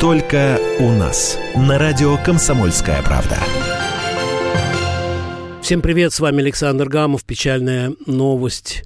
Только 0.00 0.60
у 0.78 0.92
нас. 0.92 1.36
На 1.56 1.76
радио 1.76 2.16
«Комсомольская 2.24 3.02
правда». 3.02 3.36
Всем 5.60 5.80
привет, 5.82 6.12
с 6.12 6.20
вами 6.20 6.38
Александр 6.38 6.88
Гамов. 6.88 7.24
Печальная 7.24 7.92
новость. 8.06 8.84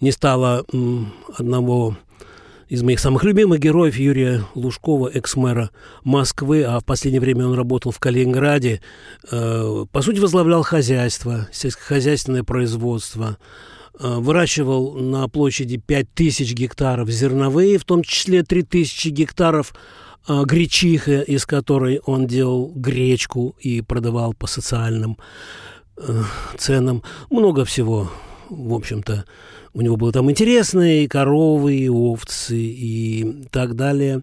Не 0.00 0.12
стало 0.12 0.64
м, 0.72 1.12
одного 1.36 1.96
из 2.68 2.84
моих 2.84 3.00
самых 3.00 3.24
любимых 3.24 3.58
героев 3.58 3.96
Юрия 3.96 4.44
Лужкова, 4.54 5.10
экс-мэра 5.12 5.70
Москвы, 6.04 6.62
а 6.62 6.78
в 6.78 6.84
последнее 6.84 7.20
время 7.20 7.48
он 7.48 7.54
работал 7.54 7.90
в 7.90 7.98
Калининграде. 7.98 8.80
Э, 9.32 9.84
по 9.90 10.00
сути, 10.00 10.20
возглавлял 10.20 10.62
хозяйство, 10.62 11.48
сельскохозяйственное 11.50 12.44
производство. 12.44 13.36
Э, 13.98 14.18
выращивал 14.18 14.92
на 14.92 15.26
площади 15.26 15.76
5000 15.76 16.52
гектаров 16.54 17.10
зерновые, 17.10 17.78
в 17.78 17.84
том 17.84 18.04
числе 18.04 18.44
3000 18.44 19.08
гектаров 19.08 19.74
гречиха, 20.28 21.20
из 21.20 21.46
которой 21.46 22.00
он 22.04 22.26
делал 22.26 22.72
гречку 22.74 23.56
и 23.60 23.80
продавал 23.80 24.34
по 24.34 24.46
социальным 24.46 25.18
э, 25.96 26.22
ценам. 26.58 27.02
Много 27.30 27.64
всего, 27.64 28.10
в 28.48 28.74
общем-то, 28.74 29.24
у 29.74 29.80
него 29.80 29.96
было 29.96 30.12
там 30.12 30.30
интересное, 30.30 31.02
и 31.02 31.08
коровы, 31.08 31.76
и 31.76 31.88
овцы, 31.88 32.58
и 32.58 33.46
так 33.50 33.74
далее. 33.74 34.22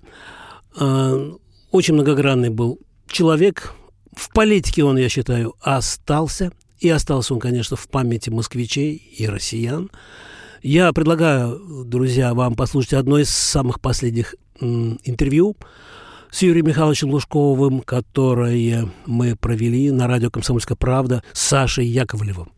А, 0.78 1.36
очень 1.72 1.96
многогранный 1.96 2.50
был 2.50 2.80
человек. 3.08 3.74
В 4.16 4.32
политике 4.34 4.84
он, 4.84 4.98
я 4.98 5.10
считаю, 5.10 5.56
остался. 5.62 6.52
И 6.80 6.90
остался 6.90 7.34
он, 7.34 7.40
конечно, 7.40 7.76
в 7.76 7.90
памяти 7.90 8.30
москвичей 8.30 8.96
и 8.96 9.28
россиян. 9.28 9.90
Я 10.62 10.94
предлагаю, 10.94 11.86
друзья, 11.86 12.34
вам 12.34 12.56
послушать 12.56 12.94
одно 12.94 13.18
из 13.18 13.30
самых 13.30 13.82
последних 13.82 14.36
интервью 14.62 15.56
с 16.32 16.42
Юрием 16.42 16.68
Михайловичем 16.68 17.10
Лужковым, 17.10 17.82
которое 17.82 18.90
мы 19.06 19.36
провели 19.36 19.92
на 19.92 20.08
радио 20.08 20.30
«Комсомольская 20.30 20.76
правда» 20.76 21.24
с 21.34 21.42
Сашей 21.42 21.86
Яковлевым. 21.86 22.52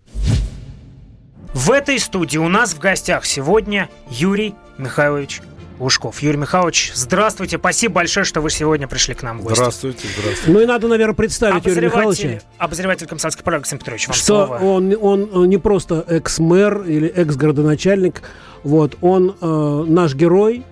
В 1.53 1.71
этой 1.71 1.99
студии 1.99 2.37
у 2.37 2.47
нас 2.47 2.73
в 2.73 2.79
гостях 2.79 3.25
сегодня 3.25 3.89
Юрий 4.09 4.55
Михайлович 4.77 5.41
Лужков. 5.79 6.21
Юрий 6.21 6.37
Михайлович, 6.37 6.91
здравствуйте. 6.93 7.57
Спасибо 7.57 7.95
большое, 7.95 8.23
что 8.23 8.39
вы 8.39 8.51
сегодня 8.51 8.87
пришли 8.87 9.15
к 9.15 9.23
нам 9.23 9.39
в 9.39 9.43
гости. 9.43 9.57
Здравствуйте, 9.57 10.07
здравствуйте. 10.17 10.51
Ну 10.51 10.59
и 10.61 10.65
надо, 10.65 10.87
наверное, 10.87 11.15
представить 11.15 11.65
Юрия 11.65 11.87
Михайловича. 11.87 12.39
Обозреватель 12.57 13.07
комсомольской 13.07 13.43
правды 13.43 13.63
Александр 13.63 13.83
Петрович, 13.83 14.07
вам 14.07 14.15
что 14.15 14.47
слово. 14.47 14.59
Он, 14.59 14.95
он 15.01 15.49
не 15.49 15.57
просто 15.57 16.05
экс-мэр 16.07 16.83
или 16.83 17.07
экс-городоначальник, 17.07 18.21
вот, 18.63 18.97
он 19.01 19.35
э, 19.41 19.85
наш 19.87 20.13
герой, 20.13 20.63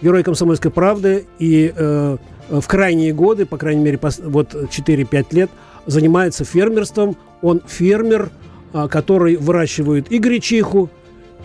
герой 0.00 0.22
комсомольской 0.22 0.70
правды, 0.70 1.26
и 1.38 1.72
э, 1.74 2.16
в 2.48 2.66
крайние 2.66 3.12
годы, 3.12 3.46
по 3.46 3.56
крайней 3.56 3.82
мере, 3.82 3.98
вот 4.00 4.54
4-5 4.54 5.26
лет, 5.32 5.50
занимается 5.86 6.44
фермерством. 6.44 7.16
Он 7.42 7.60
фермер, 7.66 8.30
а, 8.72 8.88
который 8.88 9.36
выращивает 9.36 10.10
и 10.10 10.18
гречиху, 10.18 10.90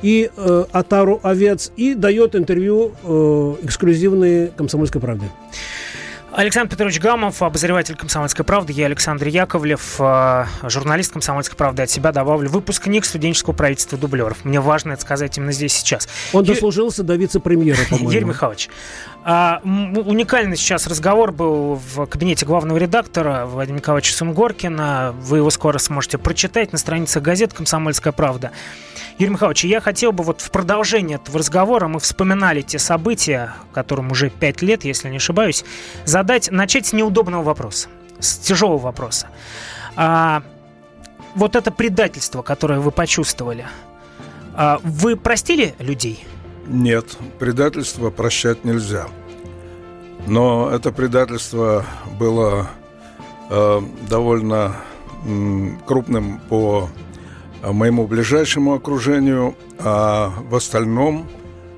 и 0.01 0.29
э, 0.35 0.65
отару 0.71 1.19
овец, 1.23 1.71
и 1.75 1.93
дает 1.93 2.35
интервью 2.35 2.93
э, 3.03 3.55
эксклюзивные 3.63 4.47
«Комсомольской 4.55 5.01
правды». 5.01 5.25
Александр 6.31 6.71
Петрович 6.71 6.99
Гамов, 6.99 7.41
обозреватель 7.41 7.95
«Комсомольской 7.95 8.45
правды», 8.45 8.71
я 8.71 8.85
Александр 8.85 9.27
Яковлев, 9.27 9.95
э, 9.99 10.45
журналист 10.63 11.11
«Комсомольской 11.11 11.57
правды». 11.57 11.81
От 11.81 11.89
себя 11.89 12.11
добавлю 12.11 12.49
выпускник 12.49 13.05
студенческого 13.05 13.53
правительства 13.53 13.97
дублеров. 13.97 14.45
Мне 14.45 14.59
важно 14.59 14.93
это 14.93 15.01
сказать 15.01 15.37
именно 15.37 15.51
здесь 15.51 15.73
сейчас. 15.73 16.07
Он 16.31 16.43
Ю... 16.43 16.53
дослужился 16.53 17.03
до 17.03 17.15
вице-премьера, 17.15 17.79
по-моему. 17.89 18.11
Юрий 18.11 18.25
Михайлович, 18.25 18.69
а, 19.23 19.59
уникальный 19.63 20.55
сейчас 20.55 20.85
разговор 20.87 21.31
был 21.31 21.75
в 21.75 22.05
кабинете 22.05 22.45
главного 22.45 22.77
редактора 22.77 23.45
Владимира 23.45 23.79
Николаевича 23.79 24.13
Сунгоркина. 24.13 25.15
Вы 25.19 25.37
его 25.37 25.49
скоро 25.49 25.79
сможете 25.79 26.19
прочитать 26.19 26.71
на 26.71 26.77
страницах 26.77 27.23
газеты 27.23 27.55
«Комсомольская 27.55 28.13
правда». 28.13 28.51
Юрий 29.19 29.33
Михайлович, 29.33 29.65
я 29.65 29.81
хотел 29.81 30.13
бы 30.13 30.23
вот 30.23 30.39
в 30.39 30.49
продолжение 30.49 31.17
этого 31.17 31.39
разговора, 31.39 31.89
мы 31.89 31.99
вспоминали 31.99 32.61
те 32.61 32.79
события, 32.79 33.53
которым 33.73 34.11
уже 34.11 34.29
пять 34.29 34.61
лет, 34.61 34.85
если 34.85 35.09
не 35.09 35.17
ошибаюсь, 35.17 35.65
задать, 36.05 36.49
начать 36.51 36.85
с 36.85 36.93
неудобного 36.93 37.43
вопроса, 37.43 37.89
с 38.19 38.37
тяжелого 38.37 38.77
вопроса. 38.77 39.27
А, 39.97 40.41
вот 41.35 41.57
это 41.57 41.69
предательство, 41.69 42.43
которое 42.43 42.79
вы 42.79 42.91
почувствовали, 42.91 43.67
а, 44.55 44.79
вы 44.83 45.17
простили 45.17 45.75
людей? 45.79 46.25
Нет, 46.65 47.17
предательство 47.39 48.11
прощать 48.11 48.63
нельзя. 48.63 49.07
Но 50.27 50.69
это 50.71 50.93
предательство 50.93 51.85
было 52.17 52.69
э, 53.49 53.81
довольно 54.07 54.75
э, 55.25 55.69
крупным 55.85 56.39
по 56.47 56.89
моему 57.63 58.07
ближайшему 58.07 58.73
окружению, 58.73 59.55
а 59.79 60.31
в 60.49 60.55
остальном 60.55 61.27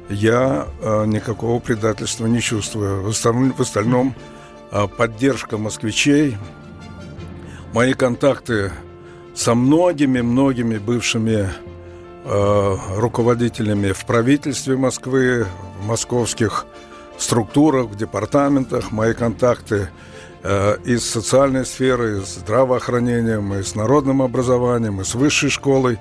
я 0.09 0.68
э, 0.81 1.06
никакого 1.06 1.59
предательства 1.59 2.28
не 2.28 2.42
чувствую. 2.42 3.03
В 3.03 3.09
остальном, 3.62 4.16
э, 4.72 4.88
поддержка 4.88 5.58
москвичей, 5.58 6.38
мои 7.74 7.94
контакты 7.94 8.72
со 9.36 9.56
многими-многими 9.56 10.78
бывшими 10.78 11.50
руководителями 12.24 13.94
в 13.94 14.06
правительстве 14.06 14.78
Москвы, 14.78 15.48
в 15.80 15.88
московских 15.88 16.68
структурах, 17.18 17.88
в 17.88 17.96
департаментах, 17.96 18.92
мои 18.92 19.13
контакты 19.13 19.90
Э, 20.44 20.78
из 20.84 21.07
социальной 21.07 21.66
сферы, 21.66 22.19
из 22.19 22.35
здравоохранением, 22.40 23.53
и 23.53 23.62
с 23.62 23.75
народным 23.75 24.24
образованием, 24.24 25.00
и 25.00 25.03
с 25.03 25.13
высшей 25.13 25.52
школой, 25.52 26.00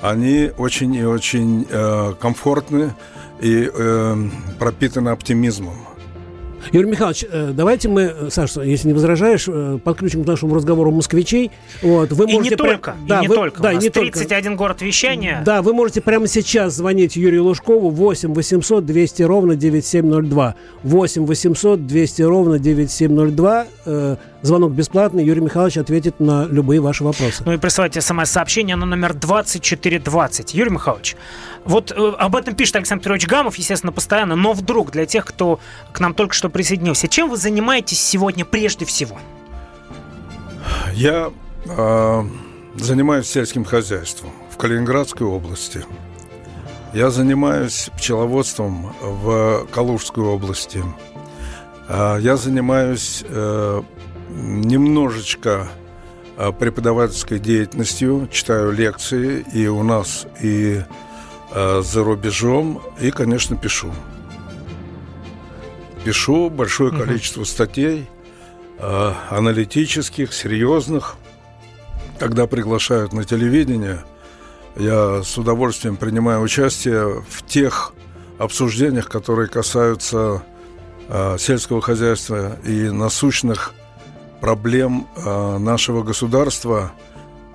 они 0.00 0.52
очень 0.56 0.94
и 0.94 1.04
очень 1.04 1.66
э, 1.68 2.14
комфортны 2.20 2.94
и 3.40 3.68
э, 3.72 4.16
пропитаны 4.60 5.08
оптимизмом. 5.08 5.89
Юрий 6.72 6.90
Михайлович, 6.90 7.24
э, 7.30 7.52
давайте 7.52 7.88
мы, 7.88 8.02
э, 8.02 8.28
Саша, 8.30 8.62
если 8.62 8.88
не 8.88 8.94
возражаешь, 8.94 9.46
э, 9.48 9.78
подключим 9.82 10.24
к 10.24 10.26
нашему 10.26 10.54
разговору 10.54 10.90
москвичей. 10.90 11.50
Вот, 11.82 12.12
вы 12.12 12.24
и 12.24 12.32
можете 12.32 12.50
не 12.50 12.56
прям... 12.56 12.68
только, 12.74 12.96
да, 13.06 13.18
и 13.18 13.22
не 13.22 13.28
вы... 13.28 13.34
только. 13.34 13.62
Да, 13.62 13.70
У 13.70 13.74
нас 13.74 13.82
не 13.82 13.90
31 13.90 14.42
только. 14.42 14.56
город 14.56 14.82
вещания. 14.82 15.42
Да, 15.44 15.62
вы 15.62 15.72
можете 15.72 16.00
прямо 16.00 16.26
сейчас 16.26 16.74
звонить 16.74 17.16
Юрию 17.16 17.44
Лужкову 17.44 17.90
8 17.90 18.34
800 18.34 18.84
200 18.86 19.22
ровно 19.22 19.56
9702. 19.56 20.54
8 20.82 21.26
800 21.26 21.86
200 21.86 22.22
ровно 22.22 22.58
9702. 22.58 23.66
Звонок 24.42 24.72
бесплатный. 24.72 25.22
Юрий 25.22 25.42
Михайлович 25.42 25.76
ответит 25.76 26.18
на 26.18 26.46
любые 26.46 26.80
ваши 26.80 27.04
вопросы. 27.04 27.42
Ну 27.44 27.52
и 27.52 27.58
присылайте 27.58 28.00
смс-сообщение 28.00 28.74
на 28.74 28.86
номер 28.86 29.12
2420. 29.12 30.54
Юрий 30.54 30.70
Михайлович, 30.70 31.16
вот 31.64 31.92
э, 31.92 31.94
об 31.94 32.36
этом 32.36 32.54
пишет 32.54 32.76
Александр 32.76 33.02
Петрович 33.02 33.26
Гамов, 33.26 33.56
естественно, 33.56 33.92
постоянно, 33.92 34.36
но 34.36 34.54
вдруг 34.54 34.92
для 34.92 35.04
тех, 35.04 35.26
кто 35.26 35.60
к 35.92 36.00
нам 36.00 36.14
только 36.14 36.32
что 36.32 36.48
присоединился, 36.48 37.06
чем 37.06 37.28
вы 37.28 37.36
занимаетесь 37.36 38.00
сегодня 38.00 38.46
прежде 38.46 38.86
всего? 38.86 39.18
Я 40.94 41.30
э, 41.66 42.22
занимаюсь 42.76 43.26
сельским 43.26 43.66
хозяйством 43.66 44.30
в 44.50 44.56
Калининградской 44.56 45.26
области. 45.26 45.84
Я 46.94 47.10
занимаюсь 47.10 47.90
пчеловодством 47.98 48.94
в 49.02 49.66
Калужской 49.70 50.24
области. 50.24 50.82
Э, 51.88 52.16
я 52.20 52.38
занимаюсь 52.38 53.22
э, 53.28 53.82
немножечко 54.30 55.68
э, 56.36 56.52
преподавательской 56.52 57.38
деятельностью, 57.38 58.28
читаю 58.30 58.72
лекции 58.72 59.44
и 59.52 59.66
у 59.66 59.82
нас, 59.82 60.26
и 60.40 60.82
э, 61.52 61.82
за 61.84 62.04
рубежом, 62.04 62.82
и, 63.00 63.10
конечно, 63.10 63.56
пишу. 63.56 63.92
Пишу 66.04 66.48
большое 66.48 66.90
количество 66.90 67.44
статей, 67.44 68.08
э, 68.78 69.12
аналитических, 69.30 70.32
серьезных. 70.32 71.16
Когда 72.18 72.46
приглашают 72.46 73.12
на 73.12 73.24
телевидение, 73.24 74.04
я 74.76 75.22
с 75.22 75.36
удовольствием 75.38 75.96
принимаю 75.96 76.42
участие 76.42 77.24
в 77.28 77.46
тех 77.46 77.92
обсуждениях, 78.38 79.08
которые 79.08 79.48
касаются 79.48 80.42
сельского 81.38 81.82
хозяйства 81.82 82.56
и 82.64 82.88
насущных 82.88 83.74
проблем 84.40 85.06
э, 85.16 85.58
нашего 85.58 86.02
государства 86.02 86.92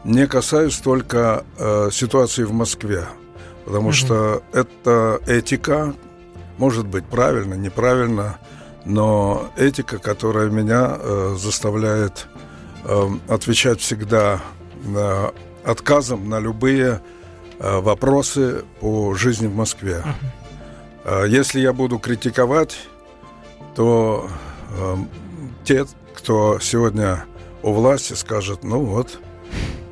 не 0.03 0.27
касаюсь 0.27 0.77
только 0.77 1.43
э, 1.57 1.89
ситуации 1.91 2.43
в 2.43 2.53
Москве, 2.53 3.05
потому 3.65 3.89
mm-hmm. 3.89 3.93
что 3.93 4.43
это 4.53 5.19
этика, 5.25 5.93
может 6.57 6.85
быть 6.87 7.05
правильно, 7.05 7.55
неправильно, 7.55 8.37
но 8.85 9.49
этика, 9.57 9.97
которая 9.97 10.49
меня 10.49 10.97
э, 10.99 11.35
заставляет 11.37 12.27
э, 12.83 13.09
отвечать 13.27 13.79
всегда 13.81 14.41
отказом 15.63 16.29
на 16.29 16.39
любые 16.39 17.01
вопросы 17.57 18.65
по 18.81 19.15
жизни 19.15 19.47
в 19.47 19.55
Москве. 19.55 20.03
Э, 21.05 21.25
если 21.27 21.59
я 21.59 21.71
буду 21.71 21.99
критиковать, 21.99 22.77
то 23.75 24.27
э, 24.77 24.95
те, 25.63 25.85
кто 26.15 26.59
сегодня 26.59 27.25
у 27.62 27.73
власти, 27.73 28.13
скажет, 28.13 28.63
ну 28.63 28.81
вот, 28.81 29.19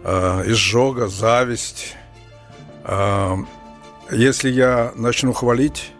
э, 0.03 0.43
изжога, 0.47 1.07
зависть. 1.07 1.95
Э, 2.83 3.35
если 4.11 4.49
я 4.49 4.91
начну 4.95 5.33
хвалить, 5.33 5.91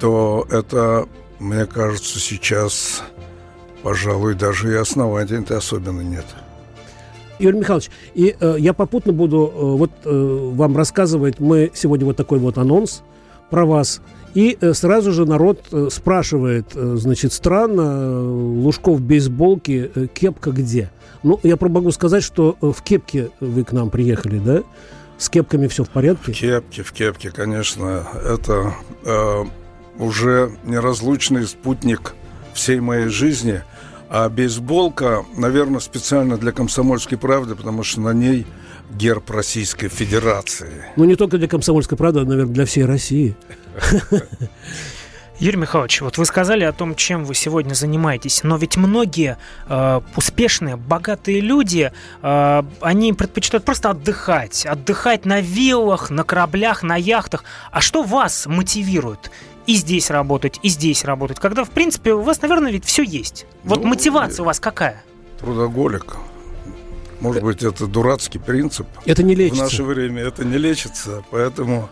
то 0.00 0.46
это, 0.50 1.06
мне 1.38 1.66
кажется, 1.66 2.18
сейчас, 2.18 3.02
пожалуй, 3.82 4.34
даже 4.34 4.72
и 4.72 4.76
оснований-то 4.76 5.56
особенно 5.56 6.00
нет. 6.00 6.26
Юрий 7.38 7.58
Михайлович, 7.58 7.90
и 8.14 8.36
э, 8.38 8.56
я 8.58 8.72
попутно 8.72 9.12
буду 9.12 9.52
э, 9.52 9.76
вот 9.76 9.90
э, 10.04 10.50
вам 10.54 10.76
рассказывать, 10.76 11.40
мы 11.40 11.70
сегодня 11.74 12.06
вот 12.06 12.16
такой 12.16 12.38
вот 12.38 12.56
анонс 12.56 13.02
про 13.50 13.66
вас, 13.66 14.00
и 14.34 14.56
э, 14.60 14.72
сразу 14.74 15.12
же 15.12 15.26
народ 15.26 15.60
э, 15.72 15.88
спрашивает, 15.90 16.66
э, 16.74 16.96
значит, 16.98 17.32
странно, 17.32 18.22
Лужков 18.22 18.98
в 18.98 19.02
бейсболке, 19.02 19.90
кепка 20.14 20.50
где? 20.50 20.90
Ну, 21.22 21.38
я 21.42 21.56
могу 21.60 21.90
сказать, 21.92 22.22
что 22.22 22.56
в 22.60 22.82
кепке 22.82 23.30
вы 23.40 23.64
к 23.64 23.72
нам 23.72 23.90
приехали, 23.90 24.38
да? 24.38 24.62
С 25.18 25.28
кепками 25.28 25.68
все 25.68 25.84
в 25.84 25.90
порядке? 25.90 26.32
В 26.32 26.36
кепке, 26.36 26.82
в 26.82 26.92
кепке, 26.92 27.30
конечно. 27.30 28.06
Это 28.24 28.74
э, 29.04 29.44
уже 29.98 30.52
неразлучный 30.64 31.46
спутник 31.46 32.14
всей 32.54 32.80
моей 32.80 33.08
жизни– 33.08 33.62
а 34.14 34.28
бейсболка, 34.28 35.24
наверное, 35.38 35.80
специально 35.80 36.36
для 36.36 36.52
комсомольской 36.52 37.16
правды, 37.16 37.56
потому 37.56 37.82
что 37.82 38.02
на 38.02 38.12
ней 38.12 38.46
герб 38.96 39.30
Российской 39.30 39.88
Федерации. 39.88 40.84
Ну, 40.96 41.04
не 41.04 41.16
только 41.16 41.38
для 41.38 41.48
комсомольской 41.48 41.98
правды, 41.98 42.20
а, 42.20 42.24
наверное, 42.24 42.52
для 42.52 42.66
всей 42.66 42.84
России. 42.84 43.36
Юрий 45.38 45.56
Михайлович, 45.56 46.02
вот 46.02 46.18
вы 46.18 46.24
сказали 46.24 46.62
о 46.62 46.72
том, 46.72 46.94
чем 46.94 47.24
вы 47.24 47.34
сегодня 47.34 47.74
занимаетесь, 47.74 48.44
но 48.44 48.56
ведь 48.56 48.76
многие 48.76 49.38
э, 49.66 50.00
успешные, 50.14 50.76
богатые 50.76 51.40
люди, 51.40 51.90
э, 52.22 52.62
они 52.80 53.12
предпочитают 53.12 53.64
просто 53.64 53.90
отдыхать, 53.90 54.64
отдыхать 54.66 55.24
на 55.24 55.40
виллах, 55.40 56.10
на 56.10 56.22
кораблях, 56.22 56.84
на 56.84 56.96
яхтах. 56.96 57.42
А 57.72 57.80
что 57.80 58.02
вас 58.02 58.46
мотивирует? 58.46 59.30
и 59.64 59.74
здесь 59.74 60.10
работать, 60.10 60.58
и 60.62 60.68
здесь 60.68 61.04
работать, 61.04 61.38
когда, 61.38 61.62
в 61.62 61.70
принципе, 61.70 62.14
у 62.14 62.22
вас, 62.22 62.42
наверное, 62.42 62.72
ведь 62.72 62.84
все 62.84 63.04
есть. 63.04 63.46
Вот 63.62 63.82
ну, 63.82 63.90
мотивация 63.90 64.42
у 64.42 64.46
вас 64.46 64.58
какая? 64.58 65.04
Трудоголик. 65.38 66.16
Может 67.22 67.42
быть, 67.44 67.62
это 67.62 67.86
дурацкий 67.86 68.40
принцип. 68.40 68.86
Это 69.06 69.22
не 69.22 69.36
лечится. 69.36 69.62
В 69.62 69.64
наше 69.64 69.82
время 69.84 70.22
это 70.22 70.44
не 70.44 70.58
лечится, 70.58 71.22
поэтому 71.30 71.88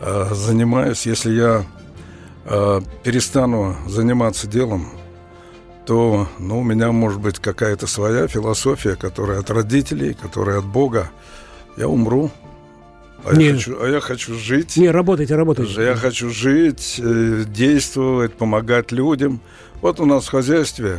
э, 0.00 0.34
занимаюсь, 0.34 1.06
если 1.06 1.32
я 1.32 1.64
э, 2.44 2.80
перестану 3.04 3.76
заниматься 3.86 4.48
делом, 4.48 4.90
то 5.86 6.28
ну, 6.40 6.58
у 6.58 6.64
меня 6.64 6.90
может 6.90 7.20
быть 7.20 7.38
какая-то 7.38 7.86
своя 7.86 8.26
философия, 8.26 8.96
которая 8.96 9.40
от 9.40 9.50
родителей, 9.50 10.16
которая 10.20 10.58
от 10.58 10.64
Бога. 10.66 11.08
Я 11.76 11.86
умру, 11.86 12.32
а, 13.24 13.36
не. 13.36 13.46
я 13.46 13.52
хочу, 13.54 13.76
а 13.80 13.88
я 13.88 14.00
хочу 14.00 14.34
жить. 14.34 14.76
Не, 14.76 14.90
работайте, 14.90 15.36
работайте. 15.36 15.82
Я 15.82 15.94
хочу 15.94 16.30
жить, 16.30 16.96
э, 16.98 17.44
действовать, 17.46 18.34
помогать 18.34 18.90
людям. 18.90 19.40
Вот 19.80 20.00
у 20.00 20.04
нас 20.04 20.24
в 20.24 20.30
хозяйстве, 20.30 20.98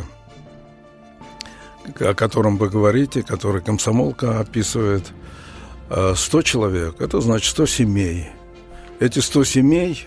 о 2.00 2.14
котором 2.14 2.56
вы 2.56 2.68
говорите, 2.68 3.22
который 3.22 3.62
комсомолка 3.62 4.40
описывает, 4.40 5.12
100 5.88 6.40
э, 6.40 6.42
человек, 6.42 7.00
это 7.00 7.20
значит 7.20 7.50
100 7.50 7.66
семей. 7.66 8.28
Эти 8.98 9.18
100 9.20 9.44
семей 9.44 10.06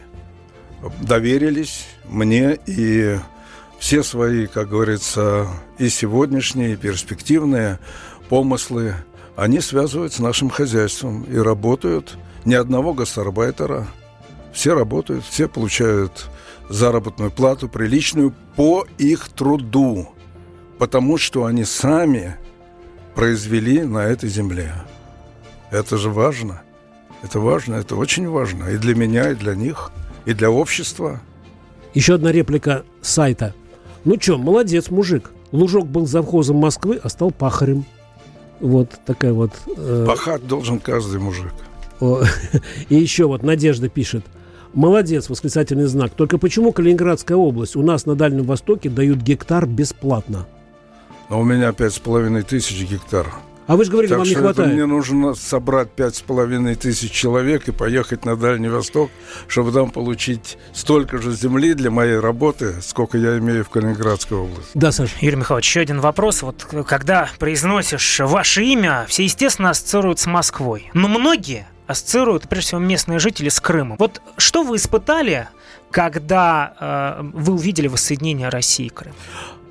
доверились 1.02 1.86
мне 2.06 2.58
и 2.66 3.18
все 3.80 4.04
свои, 4.04 4.48
как 4.48 4.70
говорится, 4.70 5.48
и 5.78 5.90
сегодняшние, 5.90 6.74
и 6.74 6.78
перспективные 6.78 7.80
помыслы– 8.30 8.96
они 9.40 9.62
связывают 9.62 10.12
с 10.12 10.20
нашим 10.20 10.50
хозяйством 10.50 11.24
и 11.24 11.38
работают. 11.38 12.18
Ни 12.44 12.56
одного 12.56 12.94
гастарбайтера. 12.94 13.88
Все 14.52 14.74
работают, 14.74 15.24
все 15.24 15.48
получают 15.48 16.28
заработную 16.68 17.32
плату 17.32 17.70
приличную 17.70 18.34
по 18.58 18.86
их 18.98 19.30
труду, 19.30 20.10
потому 20.80 21.18
что 21.18 21.46
они 21.46 21.66
сами 21.66 22.38
произвели 23.14 23.84
на 23.84 24.00
этой 24.00 24.30
земле. 24.30 24.74
Это 25.72 25.98
же 25.98 26.10
важно. 26.10 26.62
Это 27.22 27.40
важно, 27.40 27.76
это 27.76 27.98
очень 27.98 28.28
важно. 28.28 28.70
И 28.70 28.78
для 28.78 28.96
меня, 28.96 29.32
и 29.32 29.36
для 29.36 29.56
них, 29.56 29.92
и 30.26 30.34
для 30.34 30.50
общества. 30.50 31.20
Еще 31.94 32.16
одна 32.16 32.32
реплика 32.32 32.84
сайта. 33.02 33.54
Ну 34.06 34.16
что, 34.20 34.38
молодец, 34.38 34.90
мужик. 34.90 35.32
Лужок 35.52 35.88
был 35.88 36.08
завхозом 36.08 36.58
Москвы, 36.58 37.00
а 37.04 37.10
стал 37.10 37.32
пахарем. 37.32 37.86
Вот 38.62 38.92
такая 39.06 39.34
вот... 39.34 39.52
Э... 39.76 40.06
Пахать 40.08 40.48
должен 40.48 40.80
каждый 40.80 41.20
мужик. 41.20 41.52
И 42.90 42.96
еще 42.96 43.28
вот 43.28 43.44
Надежда 43.44 43.90
пишет. 43.90 44.24
Молодец, 44.74 45.30
восклицательный 45.30 45.86
знак. 45.86 46.12
Только 46.14 46.38
почему 46.38 46.72
Калининградская 46.72 47.36
область? 47.36 47.76
У 47.76 47.82
нас 47.82 48.06
на 48.06 48.16
Дальнем 48.16 48.44
Востоке 48.44 48.90
дают 48.90 49.18
гектар 49.20 49.66
бесплатно. 49.66 50.46
Но 51.30 51.40
у 51.40 51.44
меня 51.44 51.72
пять 51.74 51.94
с 51.94 52.00
половиной 52.00 52.44
тысяч 52.44 52.82
гектар. 52.90 53.28
А 53.70 53.76
вы 53.76 53.86
же 53.86 53.92
говорили, 53.92 54.10
так 54.10 54.18
вам 54.18 54.28
не 54.28 54.34
хватает. 54.34 54.74
мне 54.74 54.88
нужно 54.88 55.36
собрать 55.36 55.92
пять 55.92 56.16
с 56.16 56.22
половиной 56.22 56.74
тысяч 56.74 57.12
человек 57.12 57.68
и 57.68 57.72
поехать 57.72 58.26
на 58.26 58.36
Дальний 58.36 58.68
Восток, 58.68 59.12
чтобы 59.48 59.72
там 59.72 59.92
получить 59.92 60.58
столько 60.74 61.20
же 61.20 61.32
земли 61.34 61.76
для 61.76 61.92
моей 61.92 62.18
работы, 62.18 62.82
сколько 62.82 63.20
я 63.20 63.38
имею 63.38 63.64
в 63.64 63.70
Калининградской 63.70 64.40
области. 64.40 64.72
Да, 64.74 64.92
Саша. 64.92 65.14
Юрий 65.22 65.36
Михайлович, 65.36 65.68
еще 65.68 65.82
один 65.82 66.00
вопрос. 66.00 66.42
Вот 66.42 66.66
когда 66.88 67.30
произносишь 67.38 68.22
ваше 68.22 68.64
имя, 68.64 69.06
все, 69.08 69.24
естественно, 69.24 69.70
ассоциируют 69.70 70.18
с 70.18 70.26
Москвой. 70.26 70.90
Но 70.96 71.08
многие 71.08 71.68
ассоциируют, 71.86 72.50
прежде 72.50 72.70
всего, 72.70 72.82
местные 72.82 73.20
жители 73.20 73.50
с 73.50 73.60
Крымом. 73.60 73.98
Вот 74.00 74.20
что 74.38 74.64
вы 74.64 74.78
испытали, 74.78 75.48
когда 75.92 77.20
э, 77.22 77.30
вы 77.34 77.54
увидели 77.54 77.88
воссоединение 77.88 78.50
России 78.50 78.88
и 78.88 78.90
Крыма? 78.90 79.16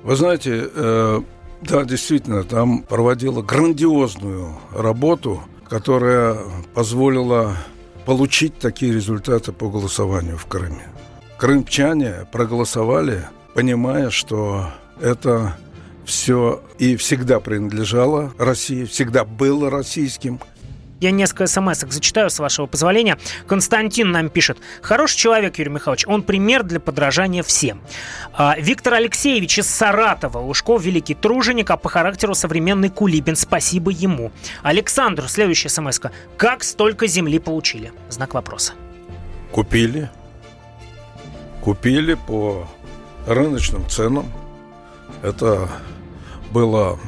Вы 0.03 0.15
знаете, 0.15 0.69
э, 0.73 1.21
да, 1.61 1.83
действительно, 1.83 2.43
там 2.43 2.83
проводила 2.83 3.41
грандиозную 3.41 4.55
работу, 4.73 5.41
которая 5.67 6.37
позволила 6.73 7.55
получить 8.05 8.57
такие 8.57 8.93
результаты 8.93 9.51
по 9.51 9.69
голосованию 9.69 10.37
в 10.37 10.45
Крыме. 10.45 10.87
Крымчане 11.37 12.27
проголосовали, 12.31 13.23
понимая, 13.53 14.09
что 14.09 14.67
это 15.01 15.57
все 16.05 16.63
и 16.79 16.95
всегда 16.95 17.39
принадлежало 17.39 18.33
России, 18.37 18.85
всегда 18.85 19.23
было 19.23 19.69
российским. 19.69 20.39
Я 20.99 21.11
несколько 21.11 21.47
смс 21.47 21.79
зачитаю, 21.87 22.29
с 22.29 22.39
вашего 22.39 22.65
позволения. 22.65 23.17
Константин 23.47 24.11
нам 24.11 24.29
пишет. 24.29 24.57
Хороший 24.81 25.17
человек, 25.17 25.57
Юрий 25.57 25.71
Михайлович. 25.71 26.05
Он 26.07 26.23
пример 26.23 26.63
для 26.63 26.79
подражания 26.79 27.41
всем. 27.43 27.81
А, 28.33 28.55
Виктор 28.59 28.95
Алексеевич 28.95 29.59
из 29.59 29.69
Саратова. 29.69 30.39
Лужков 30.39 30.83
великий 30.83 31.15
труженик, 31.15 31.69
а 31.69 31.77
по 31.77 31.89
характеру 31.89 32.35
современный 32.35 32.89
Кулибин. 32.89 33.35
Спасибо 33.35 33.91
ему. 33.91 34.31
Александр, 34.61 35.27
следующая 35.29 35.69
смс 35.69 35.99
-ка. 35.99 36.11
Как 36.37 36.63
столько 36.63 37.07
земли 37.07 37.39
получили? 37.39 37.93
Знак 38.09 38.33
вопроса. 38.33 38.73
Купили. 39.51 40.09
Купили 41.61 42.15
по 42.15 42.67
рыночным 43.25 43.87
ценам. 43.89 44.31
Это 45.23 45.69
было 46.51 46.99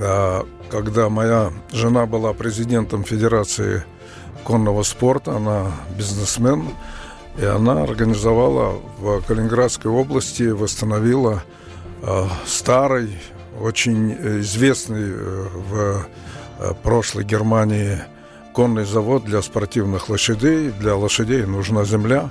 а, 0.00 0.46
когда 0.70 1.08
моя 1.08 1.52
жена 1.72 2.06
была 2.06 2.32
президентом 2.32 3.04
Федерации 3.04 3.84
конного 4.44 4.82
спорта, 4.82 5.36
она 5.36 5.72
бизнесмен, 5.96 6.68
и 7.38 7.44
она 7.44 7.82
организовала 7.82 8.80
в 8.98 9.22
Калининградской 9.22 9.90
области, 9.90 10.44
восстановила 10.44 11.42
э, 12.02 12.24
старый, 12.46 13.18
очень 13.60 14.12
известный 14.40 15.10
э, 15.10 15.46
в 15.54 16.06
э, 16.58 16.74
прошлой 16.82 17.24
Германии 17.24 17.98
конный 18.52 18.84
завод 18.84 19.24
для 19.24 19.42
спортивных 19.42 20.08
лошадей. 20.08 20.70
Для 20.70 20.94
лошадей 20.96 21.44
нужна 21.46 21.84
земля. 21.84 22.30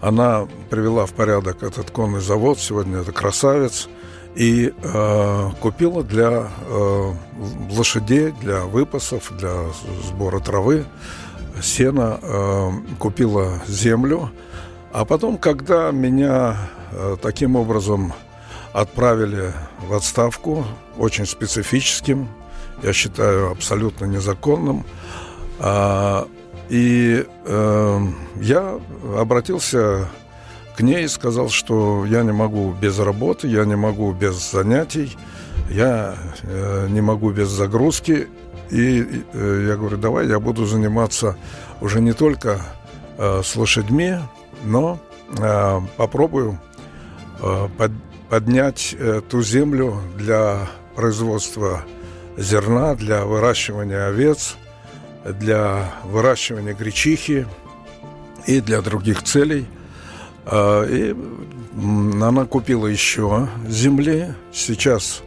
Она 0.00 0.46
привела 0.70 1.06
в 1.06 1.12
порядок 1.12 1.62
этот 1.62 1.90
конный 1.90 2.20
завод. 2.20 2.58
Сегодня 2.58 2.98
это 2.98 3.12
красавец 3.12 3.88
и 4.38 4.72
э, 4.72 5.50
купила 5.60 6.04
для 6.04 6.48
э, 6.68 7.12
лошадей, 7.70 8.32
для 8.40 8.60
выпасов, 8.60 9.32
для 9.36 9.64
сбора 10.06 10.38
травы, 10.38 10.84
сена, 11.60 12.20
э, 12.22 12.70
купила 13.00 13.60
землю. 13.66 14.30
А 14.92 15.04
потом, 15.04 15.38
когда 15.38 15.90
меня 15.90 16.56
э, 16.92 17.16
таким 17.20 17.56
образом 17.56 18.12
отправили 18.72 19.52
в 19.88 19.92
отставку, 19.92 20.64
очень 20.96 21.26
специфическим, 21.26 22.28
я 22.84 22.92
считаю, 22.92 23.50
абсолютно 23.50 24.04
незаконным, 24.04 24.86
э, 25.58 26.24
и 26.68 27.26
э, 27.44 28.00
я 28.36 28.80
обратился 29.16 30.08
к 30.78 30.80
ней 30.80 31.06
и 31.06 31.08
сказал, 31.08 31.48
что 31.48 32.06
я 32.06 32.22
не 32.22 32.30
могу 32.30 32.72
без 32.72 33.00
работы, 33.00 33.48
я 33.48 33.64
не 33.64 33.74
могу 33.74 34.12
без 34.12 34.52
занятий, 34.52 35.18
я 35.70 36.14
э, 36.44 36.86
не 36.88 37.00
могу 37.00 37.32
без 37.32 37.48
загрузки. 37.48 38.28
И 38.70 39.24
э, 39.32 39.64
я 39.66 39.74
говорю, 39.74 39.96
давай 39.96 40.28
я 40.28 40.38
буду 40.38 40.66
заниматься 40.66 41.36
уже 41.80 42.00
не 42.00 42.12
только 42.12 42.60
э, 43.16 43.42
с 43.44 43.56
лошадьми, 43.56 44.18
но 44.62 45.00
э, 45.36 45.80
попробую 45.96 46.60
э, 47.40 47.68
под, 47.76 47.90
поднять 48.28 48.94
э, 48.96 49.20
ту 49.28 49.42
землю 49.42 50.00
для 50.16 50.68
производства 50.94 51.82
зерна, 52.36 52.94
для 52.94 53.24
выращивания 53.24 54.06
овец, 54.06 54.54
для 55.24 55.90
выращивания 56.04 56.72
гречихи 56.72 57.48
и 58.46 58.60
для 58.60 58.80
других 58.80 59.24
целей. 59.24 59.66
Э, 60.50 60.86
и 60.88 61.14
она 62.22 62.44
купила 62.44 62.86
еще 62.86 63.48
земли. 63.68 64.34
Сейчас 64.52 65.22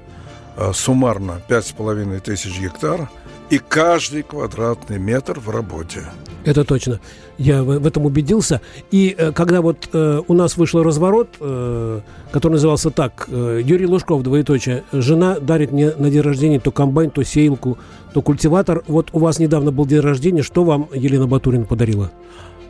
э, 0.57 0.71
суммарно 0.73 1.41
5,5 1.47 2.19
тысяч 2.19 2.59
гектар– 2.59 3.09
и 3.51 3.57
каждый 3.59 4.23
квадратный 4.23 4.97
метр 4.97 5.39
в 5.39 5.49
работе. 5.49 6.05
Это 6.45 6.63
точно. 6.63 7.01
Я 7.37 7.63
в, 7.63 7.85
этом 7.85 8.05
убедился. 8.05 8.61
И 8.91 9.13
э, 9.15 9.33
когда 9.33 9.61
вот 9.61 9.89
э, 9.91 10.21
у 10.25 10.33
нас 10.33 10.55
вышел 10.55 10.81
разворот, 10.81 11.35
э, 11.39 11.99
который 12.31 12.53
назывался 12.53 12.91
так, 12.91 13.27
э, 13.29 13.61
Юрий 13.63 13.85
Лужков, 13.85 14.23
двоеточие, 14.23 14.85
жена 14.93 15.37
дарит 15.37 15.71
мне 15.73 15.91
на 15.91 16.09
день 16.09 16.21
рождения 16.21 16.59
то 16.61 16.71
комбайн, 16.71 17.11
то 17.11 17.23
сейлку, 17.23 17.77
то 18.13 18.21
культиватор. 18.21 18.83
Вот 18.87 19.09
у 19.11 19.19
вас 19.19 19.37
недавно 19.37 19.71
был 19.73 19.85
день 19.85 19.99
рождения, 19.99 20.43
что 20.43 20.63
вам 20.63 20.87
Елена 20.93 21.27
Батурина 21.27 21.65
подарила? 21.65 22.09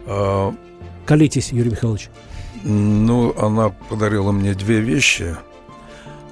А... 0.08 0.52
Колитесь, 1.06 1.52
Юрий 1.52 1.70
Михайлович. 1.70 2.10
Ну, 2.64 3.34
она 3.38 3.70
подарила 3.70 4.32
мне 4.32 4.54
две 4.54 4.80
вещи. 4.80 5.36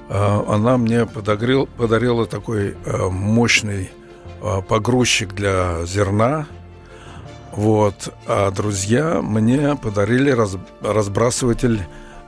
А, 0.08 0.44
она 0.48 0.76
мне 0.76 1.06
подарил, 1.06 1.66
подарила 1.66 2.26
такой 2.26 2.76
э, 2.84 3.08
мощный 3.08 3.90
Э, 4.42 4.62
погрузчик 4.66 5.34
для 5.34 5.84
зерна. 5.84 6.46
Вот. 7.52 8.12
А 8.26 8.50
друзья 8.50 9.20
мне 9.22 9.76
подарили 9.76 10.30
раз, 10.30 10.56
разбрасыватель 10.80 11.80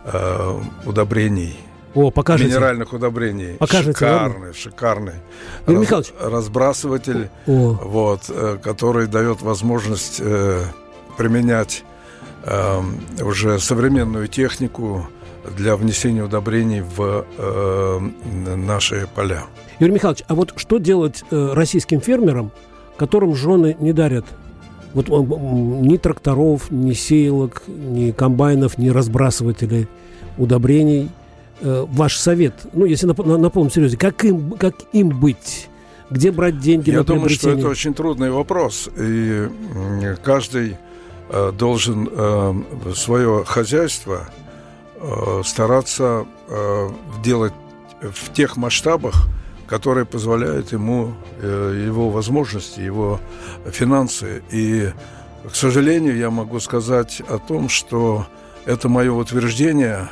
э, 0.05 0.61
удобрений. 0.85 1.59
О, 1.95 2.11
покажите. 2.11 2.51
Минеральных 2.51 2.93
удобрений. 2.93 3.57
Покажите. 3.59 3.93
Шикарный, 3.93 4.35
ладно? 4.35 4.55
шикарный. 4.55 5.13
Юрий 5.67 5.75
Раз, 5.77 5.83
Михайлович. 5.83 6.15
Разбрасыватель, 6.21 7.31
О. 7.47 7.79
вот, 7.83 8.23
э, 8.29 8.59
который 8.63 9.07
дает 9.07 9.43
возможность 9.43 10.21
э, 10.21 10.65
применять 11.17 11.85
э, 12.45 12.81
уже 13.23 13.59
современную 13.59 14.29
технику 14.29 15.07
для 15.57 15.77
внесения 15.77 16.23
удобрений 16.23 16.83
в 16.83 17.25
э, 17.37 17.99
наши 18.57 19.09
поля. 19.15 19.45
Юрий 19.79 19.95
Михайлович, 19.95 20.23
а 20.29 20.35
вот 20.35 20.53
что 20.57 20.79
делать 20.79 21.25
э, 21.31 21.53
российским 21.53 22.01
фермерам, 22.01 22.53
которым 22.97 23.35
жены 23.35 23.77
не 23.81 23.93
дарят 23.93 24.25
вот 24.95 25.09
ни 25.09 25.97
тракторов, 25.97 26.71
ни 26.71 26.93
сеялок, 26.93 27.63
ни 27.67 28.13
комбайнов, 28.13 28.79
ни 28.79 28.89
разбрасывателей 28.89 29.89
удобрений? 30.39 31.11
Э, 31.65 31.87
ваш 31.89 32.17
совет, 32.17 32.55
ну, 32.73 32.85
если 32.85 33.07
на, 33.07 33.15
на, 33.15 33.39
на 33.39 33.51
полном 33.51 33.71
серьезе, 33.71 33.97
как 33.97 34.25
им, 34.25 34.53
как 34.53 34.75
им 34.93 35.09
быть? 35.11 35.69
Где 36.11 36.33
брать 36.33 36.59
деньги 36.59 36.91
Я 36.91 36.99
на 36.99 37.05
думаю, 37.05 37.31
что 37.31 37.51
это 37.51 37.69
очень 37.69 37.95
трудный 37.95 38.31
вопрос. 38.31 38.89
И 38.99 39.49
каждый 40.23 40.77
должен 41.53 42.09
э, 42.11 42.55
свое 42.95 43.45
хозяйство 43.47 44.29
э, 44.97 45.43
стараться 45.45 46.27
э, 46.49 46.91
делать 47.25 47.55
в 48.03 48.33
тех 48.33 48.57
масштабах, 48.57 49.29
которые 49.67 50.05
позволяют 50.05 50.73
ему 50.73 51.15
э, 51.41 51.85
его 51.87 52.11
возможности, 52.11 52.81
его 52.81 53.19
финансы. 53.65 54.43
И, 54.51 54.91
к 55.51 55.55
сожалению, 55.55 56.17
я 56.19 56.29
могу 56.29 56.61
сказать 56.61 57.23
о 57.27 57.39
том, 57.39 57.71
что 57.71 58.27
это 58.67 58.91
мое 58.91 59.11
утверждение 59.11 60.11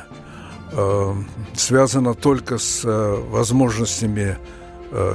э, 0.71 1.13
связано 1.53 2.15
только 2.15 2.57
с 2.57 2.81
э, 2.83 3.15
возможностями 3.29 4.37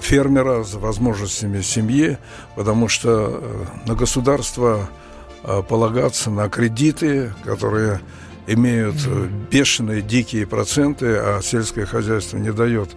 фермера, 0.01 0.65
с 0.65 0.73
возможностями 0.73 1.61
семьи, 1.61 2.17
потому 2.55 2.89
что 2.89 3.43
на 3.85 3.95
государство 3.95 4.89
полагаться 5.69 6.31
на 6.31 6.49
кредиты, 6.49 7.33
которые 7.45 8.01
имеют 8.47 8.97
бешеные, 9.51 10.03
дикие 10.03 10.47
проценты, 10.47 11.17
а 11.17 11.41
сельское 11.43 11.87
хозяйство 11.87 12.37
не 12.39 12.53
дает 12.53 12.91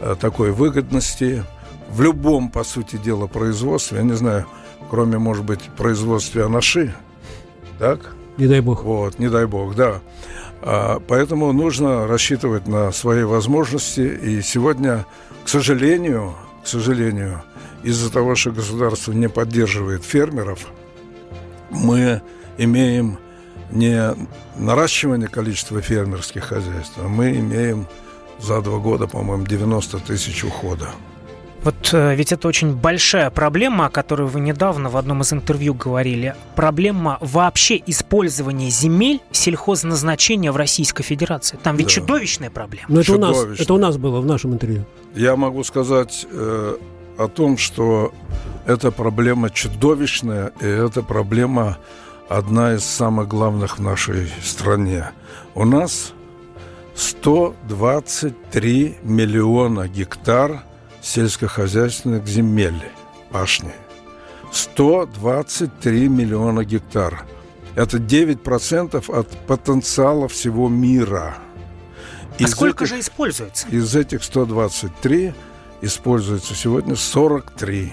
Э, 0.00 0.14
такой 0.18 0.52
выгодности 0.52 1.42
в 1.88 2.02
любом, 2.02 2.50
по 2.50 2.64
сути 2.64 2.96
дела, 2.96 3.26
производстве. 3.26 3.98
Я 3.98 4.04
не 4.04 4.12
знаю, 4.12 4.46
кроме, 4.90 5.18
может 5.18 5.44
быть, 5.44 5.60
производства 5.76 6.44
анаши, 6.44 6.94
так? 7.78 8.14
Не 8.36 8.46
дай 8.46 8.60
бог. 8.60 8.84
Вот, 8.84 9.18
не 9.18 9.28
дай 9.30 9.46
бог, 9.46 9.74
да. 9.74 10.00
А, 10.60 11.00
поэтому 11.06 11.52
нужно 11.52 12.06
рассчитывать 12.06 12.66
на 12.66 12.92
свои 12.92 13.24
возможности. 13.24 14.00
И 14.00 14.42
сегодня, 14.42 15.06
к 15.44 15.48
сожалению, 15.48 16.34
к 16.62 16.66
сожалению, 16.66 17.42
из-за 17.82 18.12
того, 18.12 18.34
что 18.34 18.50
государство 18.50 19.12
не 19.12 19.28
поддерживает 19.28 20.04
фермеров, 20.04 20.66
мы 21.70 22.22
имеем 22.58 23.18
не 23.70 24.14
наращивание 24.56 25.28
количества 25.28 25.80
фермерских 25.80 26.44
хозяйств, 26.44 26.94
а 26.98 27.08
мы 27.08 27.30
имеем 27.30 27.86
за 28.38 28.60
два 28.60 28.78
года, 28.78 29.06
по-моему, 29.06 29.46
90 29.46 29.98
тысяч 30.00 30.44
ухода. 30.44 30.88
Вот 31.66 31.90
э, 31.92 32.14
ведь 32.14 32.30
это 32.30 32.46
очень 32.46 32.76
большая 32.76 33.28
проблема, 33.30 33.86
о 33.86 33.90
которой 33.90 34.28
вы 34.28 34.38
недавно 34.38 34.88
в 34.88 34.96
одном 34.96 35.22
из 35.22 35.32
интервью 35.32 35.74
говорили. 35.74 36.36
Проблема 36.54 37.18
вообще 37.20 37.82
использования 37.86 38.70
земель 38.70 39.20
сельхозназначения 39.32 40.52
в 40.52 40.56
Российской 40.56 41.02
Федерации. 41.02 41.58
Там 41.60 41.76
ведь 41.76 41.88
да. 41.88 41.92
чудовищная 41.94 42.50
проблема. 42.50 42.86
Но 42.88 43.00
это 43.00 43.14
у, 43.14 43.18
нас, 43.18 43.36
это 43.58 43.74
у 43.74 43.78
нас 43.78 43.96
было 43.96 44.20
в 44.20 44.26
нашем 44.26 44.54
интервью. 44.54 44.84
Я 45.16 45.34
могу 45.34 45.64
сказать 45.64 46.24
э, 46.30 46.76
о 47.18 47.28
том, 47.28 47.58
что 47.58 48.14
эта 48.66 48.90
проблема 48.90 49.50
чудовищная, 49.50 50.52
и 50.60 50.66
эта 50.66 51.02
проблема 51.02 51.78
одна 52.28 52.74
из 52.74 52.84
самых 52.84 53.28
главных 53.28 53.78
в 53.78 53.82
нашей 53.82 54.30
стране. 54.42 55.10
У 55.54 55.64
нас 55.64 56.12
123 56.94 58.98
миллиона 59.02 59.88
гектар 59.88 60.62
сельскохозяйственных 61.02 62.26
земель 62.26 62.82
пашни. 63.30 63.72
123 64.52 66.08
миллиона 66.08 66.64
гектар. 66.64 67.24
Это 67.74 67.98
9% 67.98 69.14
от 69.14 69.28
потенциала 69.46 70.28
всего 70.28 70.68
мира. 70.68 71.36
А 72.38 72.42
из 72.42 72.46
а 72.46 72.56
сколько 72.56 72.84
этих, 72.84 72.94
же 72.94 73.00
используется? 73.00 73.68
Из 73.68 73.94
этих 73.94 74.24
123 74.24 75.34
используется 75.80 76.54
сегодня 76.54 76.96
43. 76.96 77.92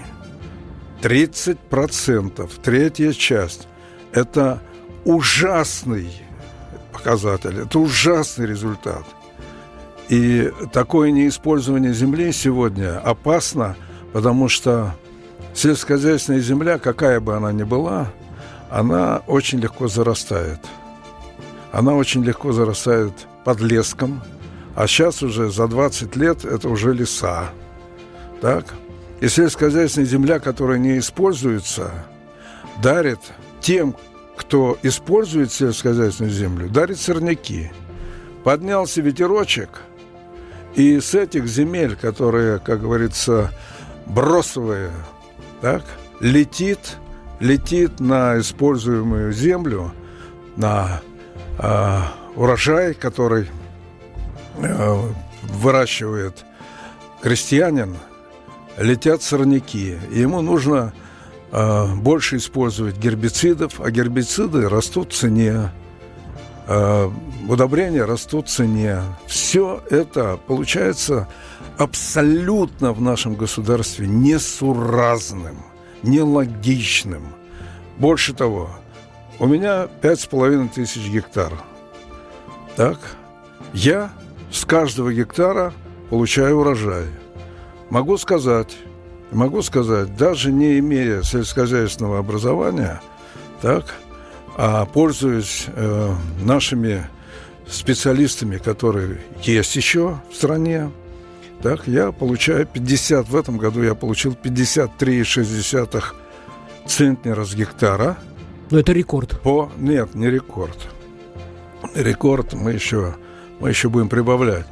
30%, 1.02 2.50
третья 2.62 3.12
часть. 3.12 3.68
Это 4.12 4.60
ужасный 5.04 6.08
показатель. 6.92 7.58
Это 7.60 7.78
ужасный 7.78 8.46
результат. 8.46 9.04
И 10.08 10.50
такое 10.72 11.10
неиспользование 11.10 11.92
земли 11.92 12.32
сегодня 12.32 12.98
опасно, 12.98 13.76
потому 14.12 14.48
что 14.48 14.94
сельскохозяйственная 15.54 16.40
земля, 16.40 16.78
какая 16.78 17.20
бы 17.20 17.36
она 17.36 17.52
ни 17.52 17.64
была, 17.64 18.10
она 18.70 19.22
очень 19.26 19.60
легко 19.60 19.88
зарастает. 19.88 20.60
Она 21.72 21.94
очень 21.94 22.24
легко 22.24 22.52
зарастает 22.52 23.12
под 23.44 23.60
леском, 23.60 24.22
а 24.74 24.86
сейчас 24.86 25.22
уже 25.22 25.50
за 25.50 25.68
20 25.68 26.16
лет 26.16 26.44
это 26.44 26.68
уже 26.68 26.92
леса. 26.92 27.50
Так? 28.44 28.66
И 29.22 29.28
сельскохозяйственная 29.28 30.06
земля, 30.06 30.38
которая 30.38 30.76
не 30.76 30.98
используется, 30.98 31.90
дарит 32.82 33.20
тем, 33.62 33.96
кто 34.36 34.76
использует 34.82 35.50
сельскохозяйственную 35.50 36.30
землю, 36.30 36.68
дарит 36.68 37.00
сорняки. 37.00 37.70
Поднялся 38.44 39.00
ветерочек, 39.00 39.80
и 40.74 41.00
с 41.00 41.14
этих 41.14 41.46
земель, 41.46 41.96
которые, 41.96 42.58
как 42.58 42.82
говорится, 42.82 43.50
бросовые, 44.04 44.90
так, 45.62 45.82
летит, 46.20 46.98
летит 47.40 47.98
на 47.98 48.38
используемую 48.38 49.32
землю, 49.32 49.90
на 50.56 51.00
э, 51.58 52.00
урожай, 52.36 52.92
который 52.92 53.48
э, 54.58 54.96
выращивает 55.44 56.44
крестьянин, 57.22 57.96
летят 58.78 59.22
сорняки. 59.22 59.96
Ему 60.10 60.40
нужно 60.40 60.92
а, 61.52 61.86
больше 61.94 62.38
использовать 62.38 62.96
гербицидов, 62.98 63.80
а 63.80 63.90
гербициды 63.90 64.68
растут 64.68 65.12
в 65.12 65.16
цене. 65.16 65.70
э, 66.66 67.10
удобрения 67.48 68.04
растут 68.04 68.48
в 68.48 68.50
цене. 68.50 69.02
Все 69.26 69.82
это 69.90 70.38
получается 70.46 71.28
абсолютно 71.78 72.92
в 72.92 73.00
нашем 73.00 73.34
государстве 73.34 74.06
несуразным, 74.06 75.56
нелогичным. 76.02 77.22
Больше 77.98 78.34
того, 78.34 78.70
у 79.38 79.46
меня 79.46 79.88
пять 80.00 80.20
с 80.20 80.26
половиной 80.26 80.68
тысяч 80.68 81.06
гектар. 81.08 81.52
Так, 82.76 82.98
я 83.72 84.10
с 84.50 84.64
каждого 84.64 85.12
гектара 85.12 85.72
получаю 86.10 86.58
урожай. 86.58 87.06
Могу 87.90 88.18
сказать, 88.18 88.76
могу 89.30 89.62
сказать, 89.62 90.16
даже 90.16 90.50
не 90.52 90.78
имея 90.78 91.22
сельскохозяйственного 91.22 92.18
образования, 92.18 93.00
так, 93.60 93.94
а 94.56 94.84
пользуясь 94.86 95.66
э, 95.68 96.14
нашими 96.42 97.06
специалистами, 97.68 98.58
которые 98.58 99.20
есть 99.42 99.76
еще 99.76 100.18
в 100.30 100.36
стране, 100.36 100.90
так, 101.62 101.86
я 101.86 102.12
получаю 102.12 102.66
50, 102.66 103.28
в 103.28 103.36
этом 103.36 103.56
году 103.56 103.82
я 103.82 103.94
получил 103.94 104.36
53,6 104.42 106.04
центнера 106.86 107.44
с 107.44 107.54
гектара. 107.54 108.18
Но 108.70 108.78
это 108.78 108.92
рекорд. 108.92 109.40
По, 109.40 109.70
нет, 109.78 110.14
не 110.14 110.28
рекорд. 110.28 110.76
Рекорд 111.94 112.52
мы 112.52 112.72
еще, 112.72 113.14
мы 113.60 113.70
еще 113.70 113.88
будем 113.88 114.08
прибавлять. 114.08 114.66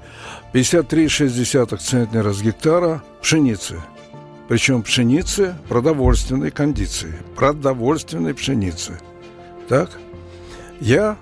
53,6 0.52 1.78
центнера 1.78 2.32
с 2.32 2.42
гектара 2.42 3.02
пшеницы. 3.22 3.80
Причем 4.48 4.82
пшеницы 4.82 5.56
продовольственной 5.68 6.50
кондиции. 6.50 7.14
Продовольственной 7.36 8.34
пшеницы. 8.34 8.98
Так? 9.68 9.98
Я 10.78 11.16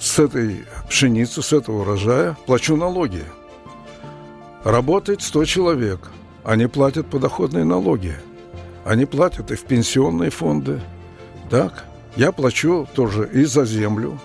с 0.00 0.18
этой 0.18 0.64
пшеницы, 0.88 1.40
с 1.40 1.52
этого 1.52 1.82
урожая 1.82 2.36
плачу 2.46 2.74
налоги. 2.74 3.22
Работает 4.64 5.22
100 5.22 5.44
человек. 5.44 6.10
Они 6.42 6.66
платят 6.66 7.06
подоходные 7.06 7.64
налоги. 7.64 8.16
Они 8.84 9.04
платят 9.04 9.52
и 9.52 9.54
в 9.54 9.62
пенсионные 9.62 10.30
фонды. 10.30 10.80
Так? 11.48 11.84
Я 12.16 12.32
плачу 12.32 12.88
тоже 12.92 13.30
и 13.32 13.44
за 13.44 13.64
землю. 13.64 14.18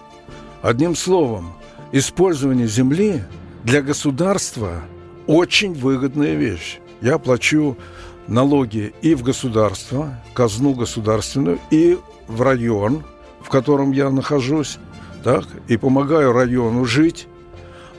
Одним 0.63 0.95
словом, 0.95 1.53
использование 1.91 2.67
земли 2.67 3.21
для 3.67 3.81
государства 3.81 4.81
очень 5.27 5.74
выгодная 5.74 6.36
вещь. 6.36 6.79
Я 7.01 7.17
плачу 7.17 7.77
налоги 8.25 8.93
и 9.01 9.13
в 9.13 9.24
государство, 9.24 10.17
казну 10.33 10.74
государственную, 10.74 11.59
и 11.69 11.97
в 12.27 12.41
район, 12.41 13.03
в 13.41 13.50
котором 13.50 13.91
я 13.91 14.09
нахожусь, 14.09 14.77
так, 15.21 15.43
и 15.67 15.75
помогаю 15.75 16.31
району 16.31 16.86
жить. 16.86 17.27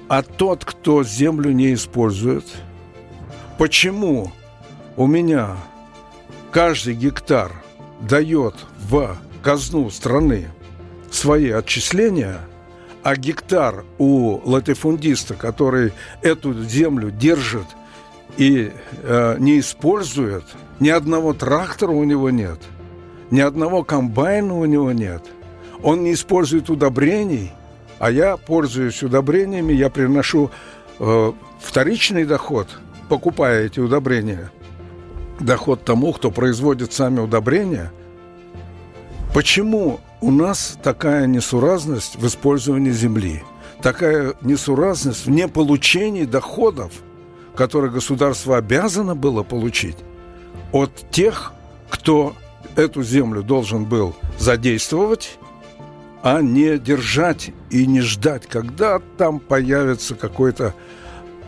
А 0.08 0.22
тот, 0.22 0.64
кто 0.64 1.04
землю 1.04 1.52
не 1.52 1.74
использует, 1.74 2.46
почему 3.58 4.32
у 4.96 5.06
меня 5.06 5.54
каждый 6.50 6.94
гектар 6.94 7.52
дает 8.00 8.54
в 8.78 9.18
казну 9.42 9.90
страны 9.90 10.48
свои 11.10 11.50
отчисления, 11.50 12.40
а 13.02 13.16
гектар 13.16 13.84
у 13.98 14.40
латифундиста, 14.48 15.34
который 15.34 15.92
эту 16.22 16.62
землю 16.64 17.10
держит 17.10 17.66
и 18.36 18.72
э, 19.02 19.36
не 19.38 19.60
использует, 19.60 20.44
ни 20.80 20.88
одного 20.88 21.32
трактора 21.32 21.90
у 21.90 22.04
него 22.04 22.30
нет, 22.30 22.58
ни 23.30 23.40
одного 23.40 23.82
комбайна 23.82 24.54
у 24.54 24.64
него 24.64 24.92
нет, 24.92 25.22
он 25.82 26.02
не 26.02 26.12
использует 26.12 26.70
удобрений, 26.70 27.52
а 27.98 28.10
я 28.10 28.36
пользуюсь 28.36 29.02
удобрениями, 29.02 29.72
я 29.72 29.90
приношу 29.90 30.50
э, 30.98 31.32
вторичный 31.60 32.24
доход, 32.24 32.68
покупая 33.08 33.66
эти 33.66 33.80
удобрения, 33.80 34.50
доход 35.40 35.84
тому, 35.84 36.12
кто 36.12 36.30
производит 36.30 36.92
сами 36.92 37.20
удобрения. 37.20 37.92
Почему 39.34 40.00
у 40.20 40.30
нас 40.30 40.78
такая 40.82 41.26
несуразность 41.26 42.16
в 42.16 42.26
использовании 42.26 42.90
земли? 42.90 43.42
Такая 43.82 44.34
несуразность 44.40 45.26
в 45.26 45.30
неполучении 45.30 46.24
доходов, 46.24 46.92
которые 47.54 47.90
государство 47.92 48.56
обязано 48.56 49.14
было 49.14 49.42
получить 49.42 49.96
от 50.72 51.10
тех, 51.10 51.52
кто 51.88 52.34
эту 52.76 53.02
землю 53.02 53.42
должен 53.42 53.84
был 53.84 54.14
задействовать 54.38 55.38
а 56.22 56.40
не 56.40 56.78
держать 56.78 57.52
и 57.70 57.86
не 57.86 58.00
ждать, 58.00 58.46
когда 58.46 59.00
там 59.16 59.38
появится 59.38 60.14
какой-то 60.14 60.74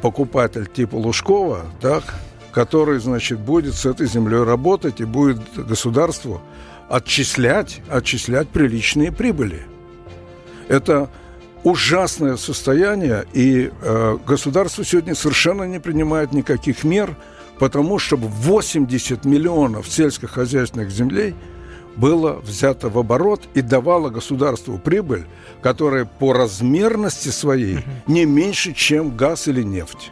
покупатель 0.01 0.67
типа 0.67 0.97
Лужкова, 0.97 1.67
так, 1.81 2.05
который, 2.53 3.01
значит, 3.01 3.39
будет 3.41 3.75
с 3.75 3.85
этой 3.85 4.07
землей 4.07 4.43
работать 4.43 5.01
и 5.01 5.05
будет 5.05 5.41
государству 5.57 6.41
отчислять, 6.91 7.81
отчислять 7.89 8.49
приличные 8.49 9.11
прибыли. 9.11 9.63
Это 10.69 11.09
ужасное 11.65 12.37
состояние, 12.37 13.25
и 13.33 13.71
э, 13.81 14.19
государство 14.27 14.85
сегодня 14.85 15.15
совершенно 15.15 15.63
не 15.63 15.81
принимает 15.81 16.33
никаких 16.33 16.85
мер, 16.85 17.17
потому 17.59 17.99
чтобы 17.99 18.29
80 18.29 19.25
миллионов 19.25 19.89
сельскохозяйственных 19.89 20.91
землей– 20.91 21.35
было 21.97 22.35
взято 22.35 22.89
в 22.89 22.99
оборот 22.99 23.43
и 23.55 23.61
давало 23.61 24.11
государству 24.11 24.79
прибыль, 24.79 25.27
которая 25.61 26.05
по 26.05 26.33
размерности 26.33 27.29
своей 27.29 27.81
не 28.07 28.25
меньше, 28.25 28.73
чем 28.73 29.17
газ 29.17 29.49
или 29.49 29.63
нефть. 29.63 30.11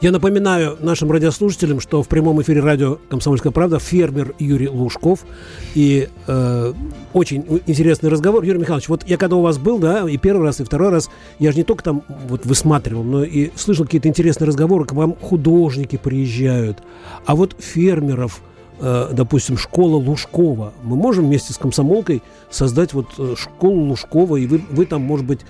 Я 0.00 0.12
напоминаю 0.12 0.78
нашим 0.80 1.12
радиослушателям, 1.12 1.80
что 1.80 2.02
в 2.02 2.08
прямом 2.08 2.40
эфире 2.42 2.60
радио 2.60 2.98
«Комсомольская 3.10 3.52
правда» 3.52 3.78
фермер 3.78 4.34
Юрий 4.38 4.68
Лужков. 4.68 5.26
И 5.74 6.08
э, 6.26 6.72
очень 7.12 7.44
интересный 7.66 8.08
разговор. 8.08 8.42
Юрий 8.44 8.60
Михайлович, 8.60 8.88
вот 8.88 9.06
я 9.06 9.16
когда 9.18 9.36
у 9.36 9.42
вас 9.42 9.58
был, 9.58 9.78
да, 9.78 10.08
и 10.08 10.16
первый 10.16 10.44
раз, 10.44 10.60
и 10.60 10.64
второй 10.64 10.90
раз, 10.90 11.10
я 11.38 11.52
же 11.52 11.58
не 11.58 11.64
только 11.64 11.84
там 11.84 12.02
вот 12.28 12.46
высматривал, 12.46 13.04
но 13.04 13.24
и 13.24 13.50
слышал 13.56 13.84
какие-то 13.84 14.08
интересные 14.08 14.48
разговоры, 14.48 14.86
к 14.86 14.92
вам 14.92 15.14
художники 15.20 15.96
приезжают. 15.96 16.78
А 17.26 17.36
вот 17.36 17.56
фермеров– 17.58 18.40
Э, 18.82 19.10
допустим, 19.12 19.58
школа 19.58 19.96
Лужкова. 19.96 20.72
Мы 20.82 20.96
можем 20.96 21.26
вместе 21.26 21.52
с 21.52 21.58
комсомолкой 21.58 22.22
создать 22.48 22.94
вот 22.94 23.08
э, 23.18 23.34
школу 23.36 23.82
Лужкова, 23.82 24.36
и 24.36 24.46
вы, 24.46 24.62
вы 24.70 24.86
там, 24.86 25.02
может 25.02 25.26
быть, 25.26 25.40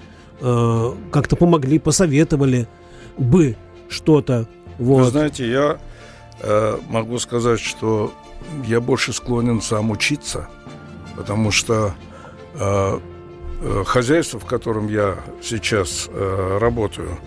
э, 0.40 0.92
как-то 1.12 1.36
помогли, 1.36 1.78
посоветовали 1.78 2.66
бы 3.18 3.54
что-то. 3.90 4.46
Вот. 4.78 5.04
Вы 5.04 5.10
знаете, 5.10 5.50
я 5.50 5.78
э, 6.40 6.78
могу 6.88 7.18
сказать, 7.18 7.60
что 7.60 8.12
я 8.64 8.80
больше 8.80 9.12
склонен 9.12 9.60
сам 9.60 9.90
учиться, 9.90 10.48
потому 11.16 11.50
что 11.50 11.92
э, 12.54 12.98
э, 13.60 13.84
хозяйство, 13.86 14.40
в 14.40 14.46
котором 14.46 14.88
я 14.88 15.16
сейчас 15.42 16.08
э, 16.08 16.58
работаю, 16.60 17.18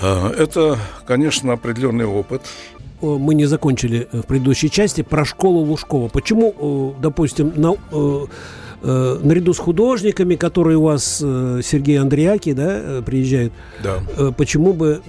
э, 0.00 0.28
это, 0.38 0.78
конечно, 1.06 1.52
определенный 1.52 2.06
опыт. 2.06 2.42
Мы 3.00 3.34
не 3.34 3.46
закончили 3.46 4.08
э, 4.10 4.22
в 4.22 4.26
предыдущей 4.26 4.70
части 4.70 5.02
про 5.02 5.24
школу 5.24 5.60
Лужкова. 5.60 6.08
Почему, 6.08 6.94
допустим, 7.00 7.52
на, 7.56 7.74
наряду 8.82 9.54
с 9.54 9.58
художниками, 9.58 10.36
которые 10.36 10.76
у 10.76 10.82
вас 10.82 11.18
Сергей 11.18 11.98
Андреяки, 11.98 12.52
да, 12.52 13.02
приезжают, 13.04 13.52
да. 13.82 14.00
почему 14.36 14.72
бы 14.72 15.00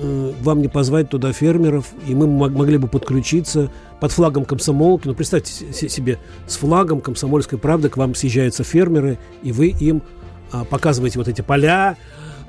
вам 0.41 0.61
не 0.61 0.67
позвать 0.67 1.09
туда 1.09 1.33
фермеров, 1.33 1.85
и 2.07 2.15
мы 2.15 2.27
могли 2.27 2.77
бы 2.77 2.87
подключиться 2.87 3.69
под 3.99 4.11
флагом 4.11 4.45
комсомолки. 4.45 5.07
Ну, 5.07 5.13
представьте 5.13 5.71
себе, 5.73 6.19
с 6.47 6.57
флагом 6.57 7.01
комсомольской 7.01 7.59
правды 7.59 7.89
к 7.89 7.97
вам 7.97 8.15
съезжаются 8.15 8.63
фермеры, 8.63 9.19
и 9.43 9.51
вы 9.51 9.67
им 9.67 10.01
а, 10.51 10.63
показываете 10.63 11.19
вот 11.19 11.27
эти 11.27 11.41
поля, 11.41 11.97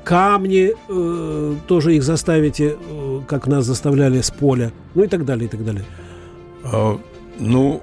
камни 0.05 0.73
э, 0.89 1.55
тоже 1.67 1.97
их 1.97 2.03
заставите, 2.03 2.77
э, 2.79 3.21
как 3.29 3.47
нас 3.47 3.67
заставляли 3.67 4.21
с 4.21 4.31
поля, 4.31 4.73
ну 4.95 5.05
и 5.05 5.07
так 5.07 5.25
далее, 5.25 5.47
и 5.47 5.49
так 5.49 5.65
далее. 5.65 5.85
Ну, 7.41 7.83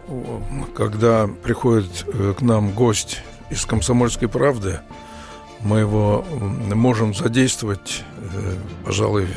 когда 0.76 1.28
приходит 1.28 2.06
э, 2.06 2.36
к 2.38 2.42
нам 2.42 2.72
гость 2.72 3.24
из 3.50 3.66
«Комсомольской 3.66 4.28
правды», 4.28 4.80
мы 5.62 5.80
его 5.80 6.24
можем 6.74 7.16
задействовать, 7.16 8.04
э, 8.36 8.54
пожалуй, 8.86 9.28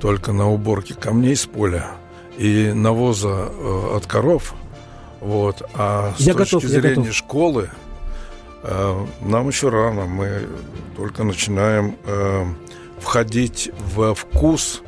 только 0.00 0.32
на 0.32 0.50
уборке 0.50 0.92
камней 0.92 1.34
с 1.34 1.46
поля 1.46 1.92
и 2.36 2.72
навоза 2.74 3.48
э, 3.48 3.96
от 3.96 4.06
коров. 4.06 4.54
Вот. 5.20 5.62
А 5.72 6.12
с 6.18 6.20
я 6.20 6.34
точки 6.34 6.56
готов, 6.56 6.70
зрения 6.70 7.12
школы, 7.12 7.70
Э, 8.66 9.06
нам 9.20 9.48
еще 9.48 9.68
рано, 9.68 10.06
мы 10.06 10.48
только 10.96 11.22
начинаем 11.22 11.96
входить 12.98 13.70
во 13.94 14.14
вкус 14.14 14.80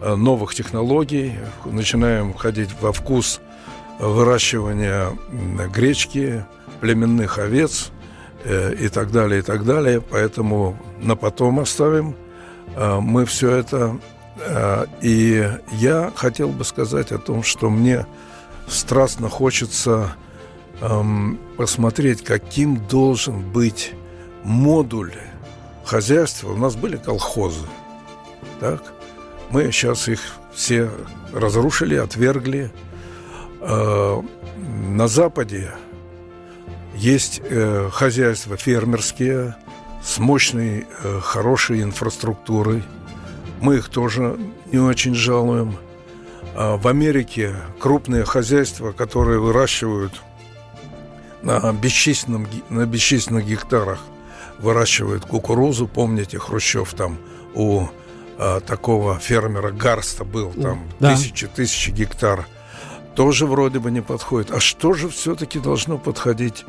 новых 0.00 0.54
технологий, 0.54 1.34
начинаем 1.64 2.32
входить 2.32 2.70
во 2.80 2.92
вкус 2.92 3.40
выращивания 3.98 5.16
гречки, 5.72 6.44
племенных 6.80 7.38
овец. 7.38 7.90
э, 8.44 8.74
и 8.74 8.88
так 8.88 9.10
далее, 9.10 9.40
и 9.40 9.42
так 9.42 9.64
далее. 9.64 10.00
Поэтому 10.00 10.76
на 11.00 11.16
потом 11.16 11.60
оставим 11.60 12.14
э, 12.76 13.00
мы 13.00 13.24
все 13.24 13.50
это. 13.50 13.98
Э, 14.38 14.86
и 15.00 15.50
я 15.72 16.12
хотел 16.14 16.48
бы 16.48 16.64
сказать 16.64 17.12
о 17.12 17.18
том, 17.18 17.42
что 17.42 17.70
мне 17.70 18.06
страстно 18.68 19.28
хочется 19.28 20.14
эм, 20.80 21.38
посмотреть, 21.56 22.24
каким 22.24 22.76
должен 22.86 23.42
быть 23.42 23.92
модуль 24.42 25.12
хозяйства. 25.84 26.50
У 26.50 26.56
нас 26.56 26.74
были 26.74 26.96
колхозы, 26.96 27.66
так? 28.60 28.82
Мы 29.50 29.70
сейчас 29.70 30.08
их 30.08 30.20
все 30.54 30.90
разрушили, 31.32 31.94
отвергли. 31.94 32.72
Э, 33.66 34.20
на 34.90 35.08
Западе 35.08 35.72
есть 36.94 37.40
э, 37.42 37.88
хозяйства 37.90 38.56
фермерские 38.56 39.56
с 40.02 40.18
мощной, 40.18 40.86
э, 41.02 41.20
хорошей 41.22 41.82
инфраструктурой. 41.82 42.82
Мы 43.60 43.76
их 43.76 43.88
тоже 43.88 44.36
не 44.70 44.78
очень 44.78 45.14
жалуем. 45.14 45.76
А 46.54 46.76
в 46.76 46.86
Америке 46.86 47.56
крупные 47.80 48.24
хозяйства, 48.24 48.92
которые 48.92 49.40
выращивают 49.40 50.12
на, 51.42 51.72
бесчисленном, 51.72 52.46
на 52.68 52.84
бесчисленных 52.84 53.46
гектарах 53.46 54.00
выращивают 54.58 55.24
кукурузу. 55.24 55.88
Помните, 55.88 56.38
Хрущев 56.38 56.92
там 56.94 57.18
у 57.54 57.86
а, 58.38 58.60
такого 58.60 59.18
фермера 59.18 59.70
Гарста 59.70 60.24
был, 60.24 60.52
там 60.52 60.88
да. 61.00 61.14
тысячи, 61.14 61.46
тысячи 61.46 61.90
гектар. 61.90 62.46
Тоже 63.14 63.46
вроде 63.46 63.78
бы 63.78 63.90
не 63.90 64.00
подходит. 64.00 64.50
А 64.50 64.60
что 64.60 64.92
же 64.92 65.08
все-таки 65.08 65.58
должно 65.58 65.98
подходить 65.98 66.64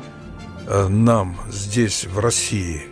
а, 0.66 0.88
нам 0.88 1.36
здесь, 1.50 2.04
в 2.04 2.18
России? 2.18 2.86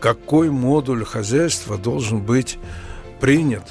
Какой 0.00 0.50
модуль 0.50 1.04
хозяйства 1.04 1.76
должен 1.76 2.20
быть 2.20 2.58
принят 3.20 3.64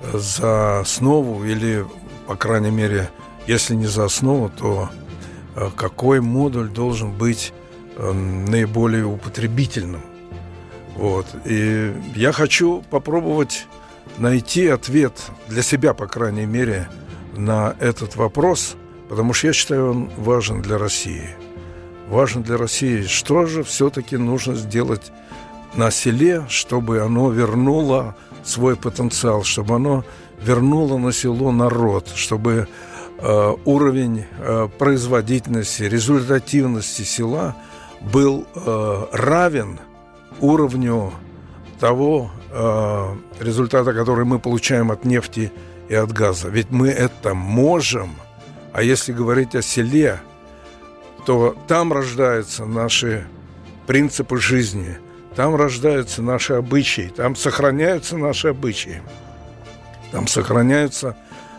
э, 0.00 0.18
за 0.18 0.80
основу 0.80 1.44
или, 1.44 1.84
по 2.26 2.36
крайней 2.36 2.70
мере, 2.70 3.10
если 3.46 3.74
не 3.74 3.86
за 3.86 4.06
основу, 4.06 4.48
то 4.48 4.88
э, 5.56 5.68
какой 5.76 6.20
модуль 6.20 6.68
должен 6.68 7.12
быть 7.12 7.52
э, 7.96 8.12
наиболее 8.12 9.04
употребительным? 9.04 10.00
Вот. 10.96 11.26
И 11.44 11.92
я 12.14 12.32
хочу 12.32 12.82
попробовать 12.90 13.66
найти 14.16 14.68
ответ 14.68 15.12
для 15.48 15.62
себя, 15.62 15.92
по 15.92 16.06
крайней 16.06 16.46
мере, 16.46 16.88
на 17.38 17.74
этот 17.78 18.16
вопрос, 18.16 18.76
потому 19.08 19.32
что 19.32 19.46
я 19.46 19.52
считаю, 19.52 19.90
он 19.90 20.10
важен 20.16 20.60
для 20.60 20.76
России. 20.76 21.30
Важен 22.08 22.42
для 22.42 22.56
России. 22.56 23.02
Что 23.02 23.46
же 23.46 23.62
все-таки 23.62 24.16
нужно 24.16 24.54
сделать 24.54 25.12
на 25.74 25.90
селе, 25.90 26.44
чтобы 26.48 27.00
оно 27.00 27.30
вернуло 27.30 28.16
свой 28.44 28.76
потенциал, 28.76 29.44
чтобы 29.44 29.76
оно 29.76 30.04
вернуло 30.42 30.98
на 30.98 31.12
село 31.12 31.52
народ, 31.52 32.08
чтобы 32.14 32.68
э, 33.18 33.54
уровень 33.64 34.24
э, 34.38 34.68
производительности, 34.78 35.82
результативности 35.82 37.02
села 37.02 37.56
был 38.00 38.46
э, 38.54 39.06
равен 39.12 39.80
уровню 40.40 41.12
того 41.80 42.30
э, 42.50 43.14
результата, 43.40 43.92
который 43.92 44.24
мы 44.24 44.38
получаем 44.38 44.90
от 44.90 45.04
нефти 45.04 45.52
и 45.88 45.94
от 45.94 46.12
газа. 46.12 46.48
Ведь 46.48 46.70
мы 46.70 46.88
это 46.88 47.34
можем. 47.34 48.16
А 48.72 48.82
если 48.82 49.12
говорить 49.12 49.54
о 49.54 49.62
селе, 49.62 50.20
то 51.26 51.56
там 51.66 51.92
рождаются 51.92 52.64
наши 52.64 53.26
принципы 53.86 54.38
жизни, 54.38 54.98
там 55.34 55.56
рождаются 55.56 56.22
наши 56.22 56.54
обычаи, 56.54 57.12
там 57.14 57.36
сохраняются 57.36 58.16
наши 58.16 58.48
обычаи, 58.48 59.02
там 60.12 60.26
сохраняются 60.26 61.16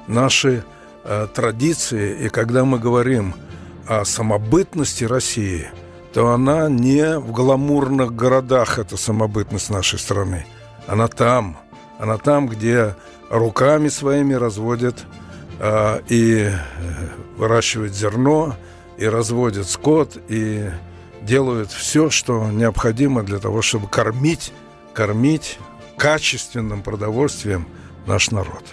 наши 0.07 0.63
э, 1.03 1.27
традиции. 1.33 2.25
И 2.25 2.29
когда 2.29 2.65
мы 2.65 2.79
говорим 2.79 3.33
о 3.87 4.05
самобытности 4.05 5.03
России– 5.03 5.67
то 6.13 6.31
она 6.31 6.69
не 6.69 7.19
в 7.19 7.31
гламурных 7.31 8.15
городах, 8.15 8.79
эта 8.79 8.97
самобытность 8.97 9.69
нашей 9.69 9.99
страны. 9.99 10.45
Она 10.87 11.07
там. 11.07 11.57
Она 11.99 12.17
там, 12.17 12.47
где 12.47 12.95
руками 13.29 13.89
своими 13.89 14.33
разводят 14.33 15.05
э, 15.59 16.01
и 16.07 16.49
выращивают 17.37 17.93
зерно, 17.93 18.55
и 18.97 19.05
разводят 19.05 19.69
скот, 19.69 20.17
и 20.29 20.69
делают 21.21 21.71
все, 21.71 22.09
что 22.09 22.49
необходимо 22.49 23.21
для 23.23 23.37
того, 23.37 23.61
чтобы 23.61 23.87
кормить, 23.87 24.53
кормить 24.93 25.59
качественным 25.97 26.81
продовольствием 26.81 27.67
наш 28.07 28.31
народ 28.31 28.63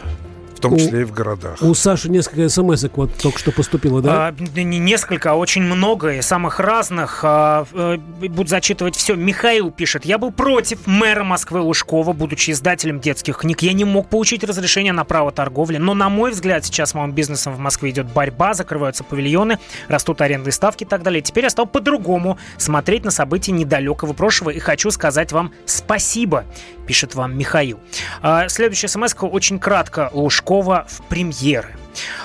том 0.68 0.78
числе 0.78 0.98
у, 0.98 1.02
и 1.02 1.04
в 1.04 1.12
городах. 1.12 1.62
У 1.62 1.74
Саши 1.74 2.10
несколько 2.10 2.48
смс 2.48 2.84
вот 2.94 3.14
только 3.14 3.38
что 3.38 3.52
поступило, 3.52 4.02
да? 4.02 4.28
А, 4.28 4.34
не 4.54 4.78
несколько, 4.78 5.32
а 5.32 5.34
очень 5.34 5.62
много, 5.62 6.14
и 6.14 6.22
самых 6.22 6.60
разных. 6.60 7.20
А, 7.22 7.66
а, 7.72 7.98
буду 7.98 8.48
зачитывать 8.48 8.96
все. 8.96 9.14
Михаил 9.14 9.70
пишет, 9.70 10.04
я 10.04 10.18
был 10.18 10.32
против 10.32 10.86
мэра 10.86 11.24
Москвы 11.24 11.60
Лужкова, 11.60 12.12
будучи 12.12 12.50
издателем 12.50 13.00
детских 13.00 13.38
книг. 13.38 13.62
Я 13.62 13.72
не 13.72 13.84
мог 13.84 14.08
получить 14.08 14.44
разрешение 14.44 14.92
на 14.92 15.04
право 15.04 15.32
торговли, 15.32 15.76
но, 15.76 15.94
на 15.94 16.08
мой 16.08 16.30
взгляд, 16.30 16.64
сейчас 16.64 16.94
малым 16.94 17.12
бизнесом 17.12 17.54
в 17.54 17.58
Москве 17.58 17.90
идет 17.90 18.06
борьба, 18.06 18.54
закрываются 18.54 19.04
павильоны, 19.04 19.58
растут 19.88 20.20
арендные 20.20 20.52
ставки 20.52 20.84
и 20.84 20.86
так 20.86 21.02
далее. 21.02 21.20
Теперь 21.20 21.44
я 21.44 21.50
стал 21.50 21.66
по-другому 21.66 22.38
смотреть 22.56 23.04
на 23.04 23.10
события 23.10 23.52
недалекого 23.52 24.12
прошлого 24.12 24.50
и 24.50 24.58
хочу 24.58 24.90
сказать 24.90 25.32
вам 25.32 25.52
спасибо, 25.66 26.44
пишет 26.86 27.14
вам 27.14 27.36
Михаил. 27.36 27.80
А, 28.22 28.48
следующая 28.48 28.88
смс 28.88 29.14
очень 29.20 29.58
кратко. 29.58 30.10
Лужков 30.12 30.55
Пескова 30.56 30.86
в 30.88 31.02
премьеры. 31.02 31.74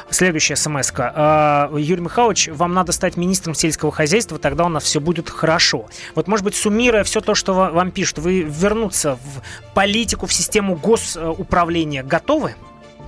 Следующая 0.09 0.55
смс 0.55 0.91
-ка. 0.91 1.11
А, 1.15 1.77
Юрий 1.77 2.01
Михайлович, 2.01 2.49
вам 2.49 2.73
надо 2.73 2.91
стать 2.93 3.17
министром 3.17 3.53
сельского 3.53 3.91
хозяйства, 3.91 4.37
тогда 4.37 4.65
у 4.65 4.69
нас 4.69 4.83
все 4.83 4.99
будет 4.99 5.29
хорошо. 5.29 5.85
Вот, 6.15 6.27
может 6.27 6.45
быть, 6.45 6.55
суммируя 6.55 7.03
все 7.03 7.19
то, 7.19 7.35
что 7.35 7.53
вам 7.53 7.91
пишут, 7.91 8.19
вы 8.19 8.41
вернуться 8.41 9.15
в 9.15 9.73
политику, 9.73 10.27
в 10.27 10.33
систему 10.33 10.75
госуправления 10.75 12.03
готовы? 12.03 12.55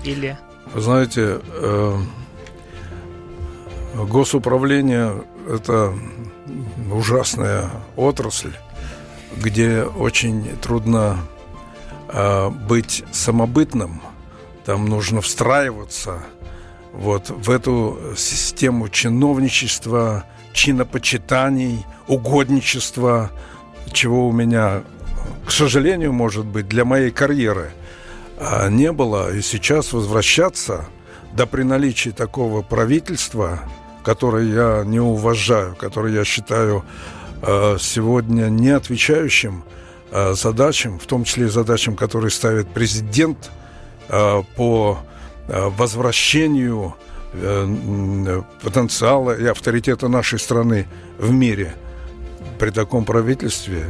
Или... 0.03 0.37
знаете, 0.75 1.39
э, 1.53 1.97
госуправление– 3.95 5.23
это 5.49 5.93
ужасная 6.91 7.69
отрасль, 7.95 8.53
где 9.37 9.83
очень 9.83 10.57
трудно 10.61 11.17
э, 12.09 12.49
быть 12.49 13.03
самобытным– 13.11 14.01
там 14.65 14.85
нужно 14.85 15.21
встраиваться 15.21 16.23
вот 16.93 17.29
в 17.29 17.49
эту 17.49 17.97
систему 18.15 18.87
чиновничества, 18.87 20.25
чинопочитаний, 20.53 21.85
угодничества, 22.07 23.31
чего 23.91 24.27
у 24.27 24.31
меня, 24.31 24.83
к 25.45 25.51
сожалению, 25.51 26.13
может 26.13 26.45
быть, 26.45 26.67
для 26.67 26.85
моей 26.85 27.11
карьеры 27.11 27.71
а, 28.37 28.69
не 28.69 28.91
было. 28.91 29.33
И 29.33 29.41
сейчас 29.41 29.91
возвращаться, 29.91 30.85
да 31.33 31.45
при 31.45 31.63
наличии 31.63 32.11
такого 32.11 32.61
правительства, 32.61 33.59
которое 34.03 34.53
я 34.53 34.83
не 34.85 34.99
уважаю, 34.99 35.75
которое 35.75 36.13
я 36.13 36.23
считаю 36.23 36.85
а, 37.41 37.77
сегодня 37.79 38.45
не 38.49 38.69
отвечающим 38.69 39.63
а, 40.11 40.35
задачам, 40.35 40.99
в 40.99 41.05
том 41.07 41.23
числе 41.23 41.47
и 41.47 41.49
задачам, 41.49 41.95
которые 41.95 42.31
ставит 42.31 42.69
президент– 42.69 43.51
по 44.07 44.99
э, 45.47 45.69
возвращению 45.69 46.95
э, 47.33 48.41
потенциала 48.61 49.37
и 49.37 49.45
авторитета 49.45 50.07
нашей 50.07 50.39
страны 50.39 50.87
в 51.17 51.31
мире 51.31 51.73
при 52.59 52.69
таком 52.69 53.05
правительстве 53.05 53.85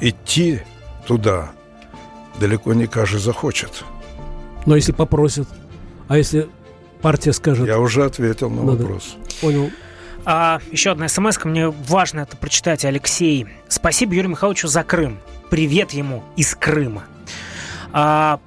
идти 0.00 0.62
туда 1.06 1.52
далеко 2.38 2.72
не 2.74 2.86
каждый 2.86 3.20
захочет. 3.20 3.84
Но 4.66 4.76
если 4.76 4.92
попросят, 4.92 5.48
а 6.08 6.16
если 6.16 6.48
партия 7.00 7.32
скажет... 7.32 7.66
Я 7.66 7.78
уже 7.78 8.04
ответил 8.04 8.50
на 8.50 8.62
надо. 8.62 8.82
вопрос. 8.82 9.16
Понял. 9.40 9.70
А, 10.24 10.60
еще 10.70 10.90
одна 10.90 11.08
смс 11.08 11.42
мне 11.44 11.68
важно 11.68 12.20
это 12.20 12.36
прочитать, 12.36 12.84
Алексей. 12.84 13.46
Спасибо 13.68 14.14
Юрию 14.14 14.30
Михайловичу 14.30 14.68
за 14.68 14.82
Крым. 14.82 15.18
Привет 15.48 15.92
ему 15.92 16.22
из 16.36 16.54
Крыма. 16.54 17.04
А, 17.92 18.40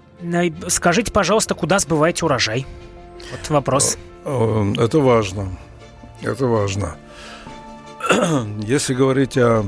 скажите, 0.68 1.12
пожалуйста, 1.12 1.56
куда 1.56 1.80
сбываете 1.80 2.26
урожай? 2.26 2.66
Вот 3.32 3.50
вопрос. 3.50 3.98
Э, 4.26 4.74
это 4.78 5.00
важно. 5.00 5.50
Это 6.22 6.46
важно. 6.46 6.96
Если 8.60 8.94
говорить 8.94 9.38
о 9.38 9.66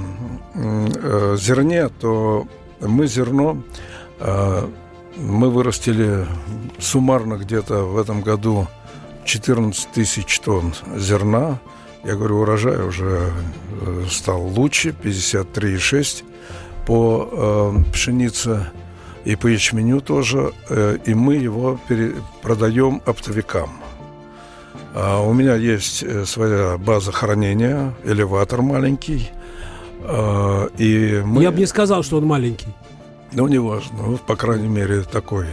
э, 0.53 1.38
зерне, 1.39 1.89
то 1.89 2.47
мы 2.79 3.07
зерно 3.07 3.61
э, 4.19 4.67
мы 5.17 5.49
вырастили 5.49 6.25
суммарно 6.79 7.35
где-то 7.35 7.83
в 7.85 7.97
этом 7.97 8.21
году 8.21 8.67
14 9.23 9.91
тысяч 9.91 10.39
тонн 10.39 10.73
зерна. 10.97 11.59
Я 12.03 12.15
говорю, 12.15 12.41
урожай 12.41 12.85
уже 12.85 13.31
э, 13.81 14.05
стал 14.09 14.41
лучше, 14.41 14.89
53,6 14.89 16.23
по 16.85 17.29
э, 17.31 17.91
пшенице 17.91 18.67
и 19.25 19.35
по 19.35 19.47
ячменю 19.47 20.01
тоже, 20.01 20.53
э, 20.69 20.97
и 21.05 21.13
мы 21.13 21.35
его 21.35 21.79
продаем 22.41 23.01
оптовикам. 23.05 23.69
А 24.93 25.21
у 25.21 25.33
меня 25.33 25.55
есть 25.55 26.03
э, 26.03 26.25
своя 26.25 26.77
база 26.77 27.11
хранения, 27.11 27.93
элеватор 28.05 28.61
маленький, 28.61 29.29
э, 30.03 30.69
и 30.77 31.21
мы... 31.25 31.41
Я 31.41 31.51
бы 31.51 31.57
не 31.57 31.65
сказал, 31.65 32.03
что 32.03 32.17
он 32.17 32.25
маленький. 32.25 32.73
Ну, 33.33 33.47
неважно, 33.47 33.97
ну, 34.07 34.17
по 34.17 34.35
крайней 34.35 34.69
мере, 34.69 35.01
такой 35.01 35.47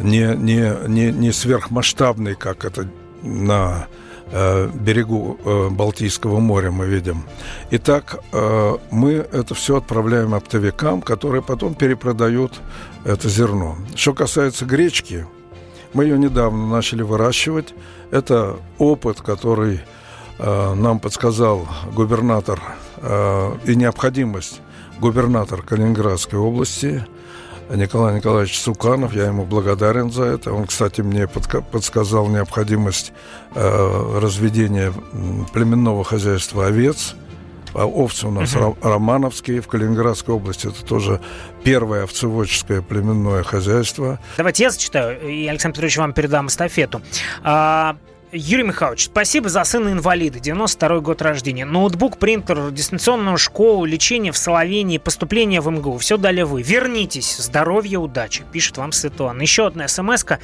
не, 0.00 0.34
не, 0.36 0.72
не, 0.88 1.12
не 1.12 1.32
сверхмасштабный, 1.32 2.34
как 2.34 2.64
это 2.64 2.88
на 3.22 3.86
э, 4.30 4.68
берегу 4.74 5.38
э, 5.44 5.68
Балтийского 5.70 6.38
моря 6.40 6.70
мы 6.70 6.86
видим. 6.86 7.24
Итак, 7.70 8.18
э, 8.32 8.76
мы 8.90 9.12
это 9.12 9.54
все 9.54 9.76
отправляем 9.76 10.34
оптовикам, 10.34 11.02
которые 11.02 11.42
потом 11.42 11.74
перепродают 11.74 12.60
это 13.04 13.28
зерно. 13.28 13.76
Что 13.94 14.14
касается 14.14 14.64
гречки, 14.64 15.26
мы 15.92 16.04
ее 16.04 16.18
недавно 16.18 16.66
начали 16.66 17.02
выращивать. 17.02 17.74
Это 18.10 18.56
опыт, 18.78 19.20
который 19.20 19.80
нам 20.38 20.98
подсказал 20.98 21.68
губернатор 21.94 22.60
и 23.64 23.76
необходимость 23.76 24.60
губернатор 24.98 25.62
Калининградской 25.62 26.38
области 26.38 27.04
Николай 27.70 28.16
Николаевич 28.16 28.58
Суканов. 28.58 29.14
Я 29.14 29.26
ему 29.26 29.44
благодарен 29.44 30.10
за 30.10 30.24
это. 30.24 30.52
Он, 30.52 30.66
кстати, 30.66 31.00
мне 31.00 31.26
подсказал 31.26 32.28
необходимость 32.28 33.12
э, 33.54 34.18
разведения 34.20 34.92
племенного 35.52 36.04
хозяйства 36.04 36.66
овец. 36.66 37.14
А 37.74 37.86
овцы 37.86 38.26
у 38.26 38.30
нас 38.30 38.54
uh-huh. 38.54 38.76
романовские 38.82 39.62
в 39.62 39.68
Калининградской 39.68 40.34
области. 40.34 40.66
Это 40.66 40.84
тоже 40.84 41.20
первое 41.64 42.04
овцеводческое 42.04 42.82
племенное 42.82 43.42
хозяйство. 43.42 44.18
Давайте 44.36 44.64
я 44.64 44.70
зачитаю, 44.70 45.18
и 45.26 45.46
Александр 45.46 45.76
Петрович 45.76 45.96
вам 45.96 46.12
передам 46.12 46.48
эстафету. 46.48 47.00
А, 47.42 47.96
Юрий 48.34 48.62
Михайлович, 48.62 49.04
спасибо 49.04 49.50
за 49.50 49.62
сына 49.62 49.90
инвалида, 49.90 50.40
92 50.40 51.00
год 51.00 51.20
рождения. 51.20 51.66
Ноутбук, 51.66 52.16
принтер, 52.16 52.70
дистанционную 52.70 53.36
школу, 53.36 53.84
лечение 53.84 54.32
в 54.32 54.38
Соловении, 54.38 54.96
поступление 54.96 55.60
в 55.60 55.68
МГУ. 55.70 55.98
Все 55.98 56.16
дали 56.16 56.40
вы. 56.40 56.62
Вернитесь. 56.62 57.36
Здоровья, 57.36 57.98
удачи. 57.98 58.44
Пишет 58.50 58.78
вам 58.78 58.92
Светлана. 58.92 59.42
Еще 59.42 59.66
одна 59.66 59.86
смс 59.86 60.24
-ка. 60.24 60.38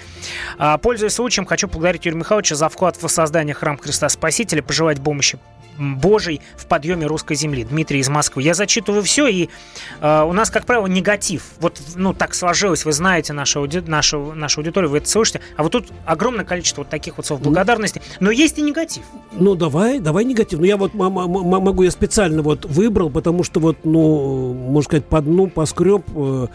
А, 0.59 0.77
пользуясь 0.77 1.15
случаем, 1.15 1.47
хочу 1.47 1.67
поблагодарить 1.67 2.05
Юрия 2.05 2.19
Михайловича 2.19 2.57
за 2.57 2.69
вклад 2.69 3.03
в 3.03 3.09
создание 3.09 3.55
храма 3.55 3.79
Христа 3.79 4.11
Спасителя, 4.11 4.63
пожелать 4.63 5.03
помощи 5.03 5.39
Божий 5.79 6.41
в 6.57 6.67
подъеме 6.67 7.07
русской 7.07 7.35
земли. 7.35 7.65
Дмитрий 7.65 8.01
из 8.01 8.09
Москвы. 8.09 8.43
Я 8.43 8.55
зачитываю 8.55 9.03
все, 9.03 9.29
и 9.29 9.49
э, 10.01 10.23
у 10.23 10.33
нас, 10.33 10.51
как 10.51 10.67
правило, 10.67 10.87
негатив. 10.87 11.45
Вот, 11.61 11.81
ну, 11.95 12.13
так 12.13 12.35
сложилось, 12.35 12.85
вы 12.85 12.93
знаете 12.93 13.33
нашу, 13.33 13.61
ауди... 13.61 13.81
нашу, 13.81 14.33
нашу 14.35 14.61
аудиторию, 14.61 14.91
вы 14.91 14.99
это 14.99 15.09
слышите. 15.09 15.41
А 15.57 15.63
вот 15.63 15.73
тут 15.73 15.89
огромное 16.05 16.45
количество 16.45 16.83
вот 16.83 16.89
таких 16.89 17.17
вот 17.17 17.27
слов 17.27 17.41
благодарности. 17.41 17.78
Но 18.21 18.31
есть 18.31 18.59
и 18.59 18.63
негатив. 18.63 19.05
Ну, 19.33 19.55
давай, 19.55 20.01
давай 20.01 20.25
негатив. 20.25 20.59
Ну, 20.61 20.65
я 20.65 20.77
вот 20.77 20.95
могу, 20.95 21.83
я 21.83 21.91
специально 21.91 22.43
вот 22.43 22.65
выбрал, 22.65 23.11
потому 23.11 23.45
что 23.45 23.61
вот, 23.61 23.79
ну, 23.85 24.53
можно 24.53 24.83
сказать, 24.83 25.05
по 25.05 25.21
дну 25.21 25.49
поскреб 25.49 26.03
э, 26.15 26.47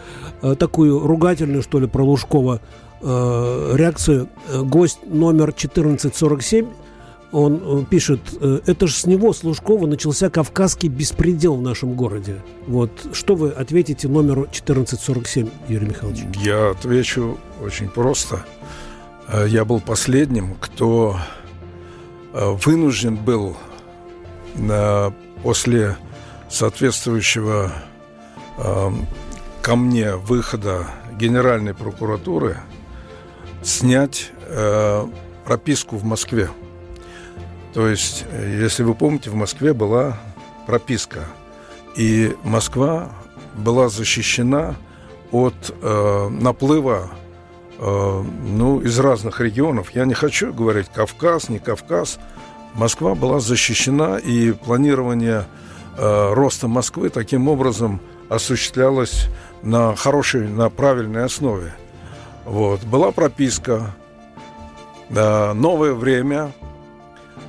э, 0.42 0.54
такую 0.56 1.00
ругательную, 1.00 1.62
что 1.62 1.78
ли, 1.78 1.86
про 1.86 2.04
Лужкова 2.04 2.60
э, 3.00 3.72
реакцию. 3.76 4.28
Э, 4.48 4.62
гость 4.62 5.00
номер 5.06 5.50
1447 5.50 6.66
он 7.34 7.60
э, 7.64 7.84
пишет, 7.90 8.20
э, 8.40 8.60
это 8.64 8.86
же 8.86 8.94
с 8.94 9.06
него, 9.06 9.32
с 9.32 9.42
Лужкова, 9.42 9.86
начался 9.86 10.30
кавказский 10.30 10.88
беспредел 10.88 11.56
в 11.56 11.62
нашем 11.62 11.94
городе. 11.94 12.36
Вот 12.68 12.90
что 13.12 13.34
вы 13.34 13.50
ответите 13.50 14.06
номеру 14.06 14.42
1447, 14.42 15.48
Юрий 15.68 15.86
Михайлович? 15.86 16.20
Я 16.44 16.70
отвечу 16.70 17.36
очень 17.60 17.88
просто. 17.88 18.44
Э, 19.28 19.46
я 19.48 19.64
был 19.64 19.80
последним, 19.80 20.54
кто 20.60 21.16
вынужден 22.32 23.14
был 23.14 23.56
после 25.44 25.96
соответствующего 26.50 27.70
ко 29.62 29.76
мне 29.76 30.16
выхода 30.16 30.88
Генеральной 31.16 31.74
прокуратуры 31.74 32.56
снять 33.62 34.32
прописку 35.44 35.96
в 35.96 36.04
Москве. 36.04 36.50
То 37.74 37.88
есть, 37.88 38.24
э, 38.30 38.58
если 38.60 38.84
вы 38.84 38.94
помните, 38.94 39.30
в 39.30 39.34
Москве 39.34 39.74
была 39.74 40.16
прописка, 40.66 41.24
и 41.96 42.34
Москва 42.44 43.10
была 43.54 43.88
защищена 43.88 44.76
от 45.32 45.54
э, 45.82 46.28
наплыва 46.28 47.10
э, 47.10 47.23
ну, 47.78 48.80
из 48.80 48.98
разных 48.98 49.40
регионов. 49.40 49.90
Я 49.90 50.04
не 50.04 50.14
хочу 50.14 50.52
говорить 50.52 50.88
Кавказ, 50.94 51.48
не 51.48 51.58
Кавказ. 51.58 52.18
Москва 52.74 53.14
была 53.14 53.40
защищена, 53.40 54.18
и 54.18 54.52
планирование 54.52 55.46
э, 55.96 56.32
роста 56.32 56.68
Москвы 56.68 57.10
таким 57.10 57.48
образом 57.48 58.00
осуществлялось 58.28 59.28
на 59.62 59.94
хорошей, 59.96 60.48
на 60.48 60.70
правильной 60.70 61.24
основе. 61.24 61.74
Вот. 62.44 62.82
Была 62.84 63.12
прописка, 63.12 63.94
э, 65.10 65.52
новое 65.52 65.94
время, 65.94 66.52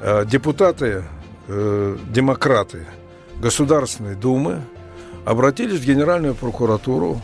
Э, 0.02 0.24
депутаты, 0.24 1.04
э, 1.48 1.98
демократы 2.10 2.86
Государственной 3.42 4.16
Думы 4.16 4.62
обратились 5.26 5.80
в 5.80 5.86
Генеральную 5.86 6.36
прокуратуру 6.36 7.22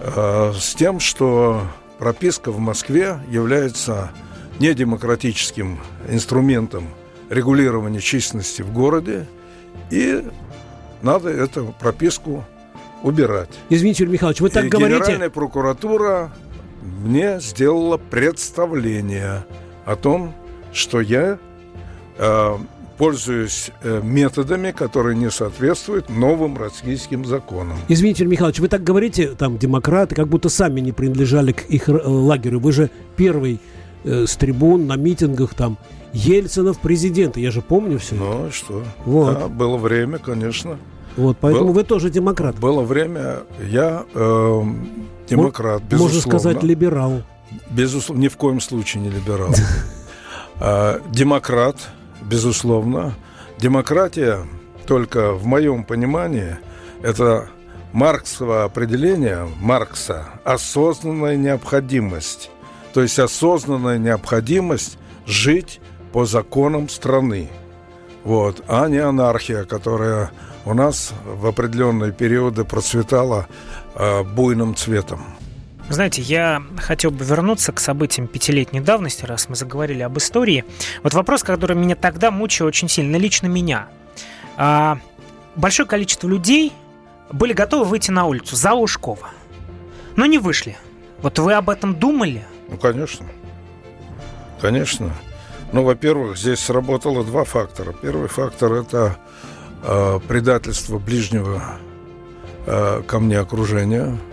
э, 0.00 0.52
с 0.58 0.74
тем, 0.74 1.00
что 1.00 1.62
прописка 2.02 2.50
в 2.50 2.58
Москве 2.58 3.20
является 3.30 4.10
недемократическим 4.58 5.78
инструментом 6.08 6.88
регулирования 7.30 8.00
численности 8.00 8.62
в 8.62 8.72
городе, 8.72 9.28
и 9.88 10.24
надо 11.00 11.28
эту 11.28 11.72
прописку 11.78 12.44
убирать. 13.04 13.50
Извините, 13.68 14.02
Юрий 14.02 14.14
Михайлович, 14.14 14.40
вы 14.40 14.50
так 14.50 14.64
и 14.64 14.68
говорите... 14.68 14.98
Генеральная 14.98 15.30
прокуратура 15.30 16.32
мне 16.82 17.38
сделала 17.38 17.98
представление 17.98 19.46
о 19.84 19.94
том, 19.94 20.34
что 20.72 21.00
я 21.00 21.38
Э, 22.18 22.58
пользуюсь 23.02 23.72
э, 23.82 24.00
методами, 24.00 24.70
которые 24.70 25.16
не 25.16 25.28
соответствуют 25.28 26.08
новым 26.08 26.56
российским 26.56 27.24
законам. 27.24 27.76
Извините, 27.88 28.24
Михайлович, 28.24 28.60
вы 28.60 28.68
так 28.68 28.84
говорите, 28.84 29.30
там, 29.36 29.58
демократы, 29.58 30.14
как 30.14 30.28
будто 30.28 30.48
сами 30.48 30.78
не 30.78 30.92
принадлежали 30.92 31.50
к 31.50 31.64
их 31.64 31.88
э, 31.88 31.92
лагерю. 31.92 32.60
Вы 32.60 32.70
же 32.70 32.90
первый 33.16 33.58
э, 34.04 34.24
с 34.24 34.36
трибун 34.36 34.86
на 34.86 34.94
митингах 34.94 35.54
там 35.54 35.78
Ельцинов 36.12 36.78
президент, 36.78 37.36
я 37.36 37.50
же 37.50 37.60
помню 37.60 37.98
все. 37.98 38.14
Ну, 38.14 38.52
что? 38.52 38.84
Вот. 39.04 39.36
Да, 39.36 39.48
было 39.48 39.78
время, 39.78 40.18
конечно. 40.18 40.78
Вот, 41.16 41.38
поэтому 41.40 41.66
Был, 41.66 41.72
вы 41.72 41.82
тоже 41.82 42.08
демократ. 42.08 42.56
Было 42.60 42.82
время, 42.82 43.40
я 43.68 44.04
э, 44.14 44.62
демократ, 45.28 45.80
М- 45.80 45.88
безусловно. 45.88 46.20
Можно 46.20 46.38
сказать, 46.38 46.62
либерал. 46.62 47.22
Безусловно, 47.68 48.22
ни 48.22 48.28
в 48.28 48.36
коем 48.36 48.60
случае 48.60 49.02
не 49.02 49.10
либерал. 49.10 49.52
А, 50.64 51.00
демократ, 51.10 51.74
безусловно. 52.22 53.14
Демократия, 53.58 54.46
только 54.86 55.32
в 55.32 55.46
моем 55.46 55.84
понимании, 55.84 56.56
это 57.02 57.48
Марксово 57.92 58.64
определение 58.64 59.48
Маркса– 59.60 60.26
осознанная 60.44 61.36
необходимость. 61.36 62.50
То 62.94 63.02
есть 63.02 63.18
осознанная 63.18 63.98
необходимость 63.98 64.98
жить 65.26 65.80
по 66.12 66.24
законам 66.24 66.88
страны. 66.88 67.50
Вот, 68.24 68.62
а 68.68 68.88
не 68.88 68.98
анархия, 68.98 69.64
которая 69.64 70.30
у 70.64 70.74
нас 70.74 71.12
в 71.24 71.46
определенные 71.46 72.12
периоды 72.12 72.64
процветала 72.64 73.46
э, 73.94 74.22
буйным 74.22 74.74
цветом. 74.74 75.24
Знаете, 75.92 76.22
я 76.22 76.62
хотел 76.78 77.10
бы 77.10 77.22
вернуться 77.22 77.70
к 77.70 77.78
событиям 77.78 78.26
пятилетней 78.26 78.80
давности, 78.80 79.26
раз 79.26 79.50
мы 79.50 79.56
заговорили 79.56 80.00
об 80.00 80.16
истории. 80.16 80.64
Вот 81.02 81.12
вопрос, 81.12 81.42
который 81.42 81.76
меня 81.76 81.96
тогда 81.96 82.30
мучил 82.30 82.64
очень 82.64 82.88
сильно, 82.88 83.16
лично 83.16 83.46
меня. 83.46 83.88
А, 84.56 84.96
большое 85.54 85.86
количество 85.86 86.28
людей 86.28 86.72
были 87.30 87.52
готовы 87.52 87.84
выйти 87.84 88.10
на 88.10 88.24
улицу 88.24 88.56
за 88.56 88.72
Лужкова, 88.72 89.28
но 90.16 90.24
не 90.24 90.38
вышли. 90.38 90.78
Вот 91.20 91.38
вы 91.38 91.52
об 91.52 91.68
этом 91.68 91.94
думали? 91.94 92.42
Ну, 92.70 92.78
конечно. 92.78 93.26
Конечно. 94.62 95.12
Ну, 95.72 95.82
во-первых, 95.82 96.38
здесь 96.38 96.60
сработало 96.60 97.22
два 97.22 97.44
фактора. 97.44 97.92
Первый 97.92 98.28
фактор– 98.28 98.72
это 98.72 99.18
э, 99.82 100.20
предательство 100.26 100.98
ближнего 100.98 101.62
э, 102.64 103.02
ко 103.06 103.20
мне 103.20 103.38
окружения– 103.38 104.16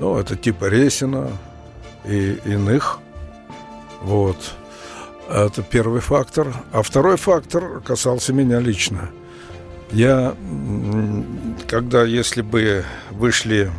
ну, 0.00 0.16
это 0.16 0.36
типа 0.36 0.66
Ресина 0.66 1.30
и 2.04 2.38
иных. 2.44 3.00
Вот. 4.02 4.36
Это 5.28 5.62
первый 5.62 6.00
фактор. 6.00 6.54
А 6.72 6.82
второй 6.82 7.16
фактор 7.16 7.80
касался 7.80 8.32
меня 8.32 8.60
лично. 8.60 9.10
Я, 9.90 10.34
когда, 11.66 12.04
если 12.04 12.42
бы 12.42 12.84
вышли 13.10 13.70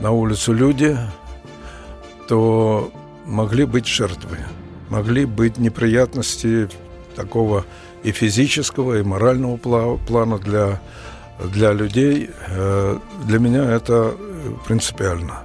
на 0.00 0.10
улицу 0.10 0.52
люди, 0.52 0.96
то 2.28 2.92
могли 3.24 3.64
быть 3.64 3.86
жертвы, 3.86 4.38
могли 4.90 5.24
быть 5.24 5.58
неприятности 5.58 6.68
такого 7.16 7.64
и 8.02 8.12
физического, 8.12 8.98
и 8.98 9.02
морального 9.02 9.56
плана 9.56 10.38
для, 10.38 10.80
для 11.52 11.72
людей. 11.72 12.30
Э, 12.48 12.98
для 13.24 13.38
меня 13.38 13.64
это 13.70 14.14
принципиально. 14.66 15.42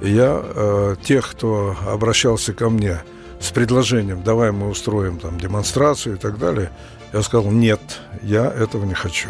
И 0.00 0.10
я 0.10 0.40
э, 0.42 0.96
тех, 1.02 1.30
кто 1.30 1.76
обращался 1.86 2.52
ко 2.52 2.68
мне 2.68 3.02
с 3.40 3.50
предложением, 3.50 4.22
давай 4.22 4.52
мы 4.52 4.68
устроим 4.68 5.18
там 5.18 5.38
демонстрацию 5.38 6.16
и 6.16 6.18
так 6.18 6.38
далее, 6.38 6.70
я 7.12 7.22
сказал, 7.22 7.50
нет, 7.50 7.80
я 8.22 8.46
этого 8.46 8.84
не 8.84 8.94
хочу. 8.94 9.28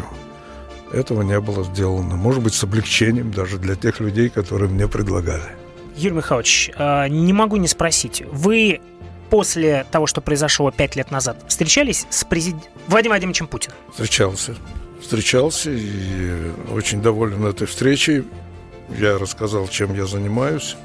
Этого 0.91 1.21
не 1.21 1.39
было 1.39 1.63
сделано. 1.63 2.15
Может 2.15 2.41
быть, 2.43 2.53
с 2.53 2.63
облегчением 2.63 3.31
даже 3.31 3.57
для 3.57 3.75
тех 3.75 3.99
людей, 3.99 4.29
которые 4.29 4.69
мне 4.69 4.87
предлагали. 4.87 5.55
Юрий 5.95 6.15
Михайлович, 6.17 6.71
э, 6.75 7.07
не 7.09 7.33
могу 7.33 7.57
не 7.57 7.67
спросить. 7.67 8.23
Вы 8.31 8.81
после 9.29 9.85
того, 9.91 10.07
что 10.07 10.21
произошло 10.21 10.71
пять 10.71 10.95
лет 10.95 11.11
назад, 11.11 11.43
встречались 11.47 12.05
с 12.09 12.23
президентом 12.23 12.71
Владимиром 12.87 13.13
Владимировичем 13.13 13.47
Путиным? 13.47 13.77
Встречался. 13.91 14.55
Встречался 15.01 15.71
и 15.71 16.51
очень 16.71 17.01
доволен 17.01 17.45
этой 17.45 17.67
встречей. 17.67 18.23
Я 18.89 19.17
рассказал, 19.17 19.67
чем 19.67 19.93
я 19.93 20.05
занимаюсь. 20.05 20.77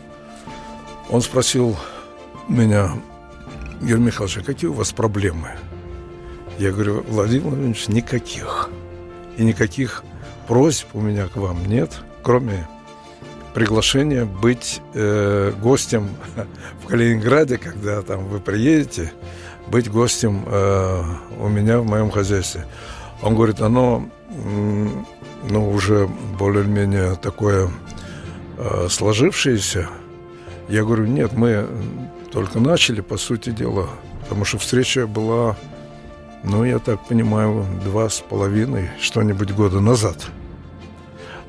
Он 1.08 1.20
спросил 1.20 1.76
меня, 2.48 2.92
Юрий 3.80 4.02
Михайлович, 4.02 4.38
а 4.38 4.42
какие 4.42 4.68
у 4.70 4.74
вас 4.74 4.92
проблемы? 4.92 5.50
Я 6.58 6.72
говорю, 6.72 7.04
Владимир 7.08 7.48
Владимирович, 7.48 7.88
никаких. 7.88 8.70
И 9.36 9.44
никаких 9.44 10.02
просьб 10.46 10.86
у 10.94 11.00
меня 11.00 11.26
к 11.26 11.36
вам 11.36 11.64
нет, 11.66 12.02
кроме 12.22 12.68
приглашение 13.54 14.24
быть 14.24 14.80
э, 14.94 15.52
гостем 15.60 16.08
в 16.84 16.86
Калининграде, 16.86 17.58
когда 17.58 18.02
там 18.02 18.26
вы 18.26 18.40
приедете, 18.40 19.12
быть 19.68 19.90
гостем 19.90 20.44
э, 20.46 21.02
у 21.38 21.48
меня 21.48 21.80
в 21.80 21.86
моем 21.86 22.10
хозяйстве. 22.10 22.66
Он 23.22 23.34
говорит, 23.34 23.60
оно 23.60 24.08
ну, 25.48 25.70
уже 25.70 26.08
более-менее 26.38 27.16
такое 27.16 27.70
э, 28.58 28.88
сложившееся. 28.88 29.88
Я 30.68 30.84
говорю, 30.84 31.06
нет, 31.06 31.32
мы 31.32 31.66
только 32.32 32.60
начали, 32.60 33.00
по 33.00 33.16
сути 33.16 33.50
дела, 33.50 33.88
потому 34.22 34.44
что 34.44 34.58
встреча 34.58 35.06
была, 35.06 35.56
ну, 36.44 36.64
я 36.64 36.78
так 36.78 37.06
понимаю, 37.08 37.66
два 37.84 38.08
с 38.08 38.20
половиной, 38.20 38.90
что-нибудь 39.00 39.52
года 39.52 39.80
назад– 39.80 40.16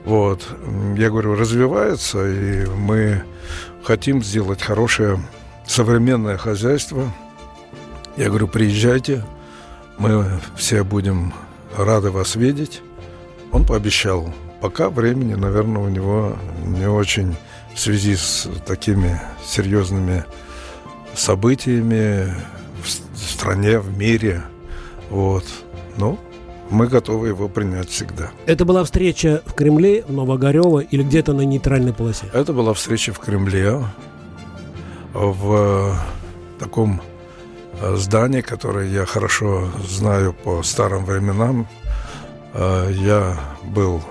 вот. 0.05 0.47
Я 0.97 1.09
говорю, 1.09 1.35
развивается, 1.35 2.27
и 2.27 2.65
мы 2.65 3.23
хотим 3.83 4.23
сделать 4.23 4.61
хорошее 4.61 5.19
современное 5.67 6.37
хозяйство. 6.37 7.11
Я 8.17 8.29
говорю, 8.29 8.47
приезжайте, 8.47 9.23
мы 9.97 10.25
все 10.57 10.83
будем 10.83 11.33
рады 11.77 12.11
вас 12.11 12.35
видеть. 12.35 12.81
Он 13.51 13.65
пообещал. 13.65 14.33
Пока 14.61 14.89
времени, 14.89 15.33
наверное, 15.33 15.81
у 15.81 15.89
него 15.89 16.37
не 16.65 16.87
очень 16.87 17.35
в 17.73 17.79
связи 17.79 18.15
с 18.15 18.47
такими 18.65 19.19
серьезными 19.45 20.23
событиями 21.15 22.33
в 22.83 23.17
стране, 23.17 23.79
в 23.79 23.97
мире. 23.97 24.43
Вот. 25.09 25.45
Ну, 25.97 26.19
мы 26.69 26.87
готовы 26.87 27.29
его 27.29 27.49
принять 27.49 27.89
всегда. 27.89 28.31
Это 28.45 28.65
была 28.65 28.83
встреча 28.83 29.41
в 29.45 29.53
Кремле, 29.53 30.03
в 30.07 30.13
Новогорево 30.13 30.79
или 30.79 31.03
где-то 31.03 31.33
на 31.33 31.41
нейтральной 31.41 31.93
полосе? 31.93 32.27
Это 32.33 32.53
была 32.53 32.73
встреча 32.73 33.13
в 33.13 33.19
Кремле, 33.19 33.83
в 35.13 35.97
таком 36.59 37.01
э, 37.81 37.95
здании, 37.95 38.41
которое 38.41 38.87
я 38.87 39.05
хорошо 39.05 39.69
знаю 39.89 40.33
по 40.33 40.63
старым 40.63 41.05
временам. 41.05 41.67
Э, 42.53 42.91
я 42.93 43.37
был 43.63 44.01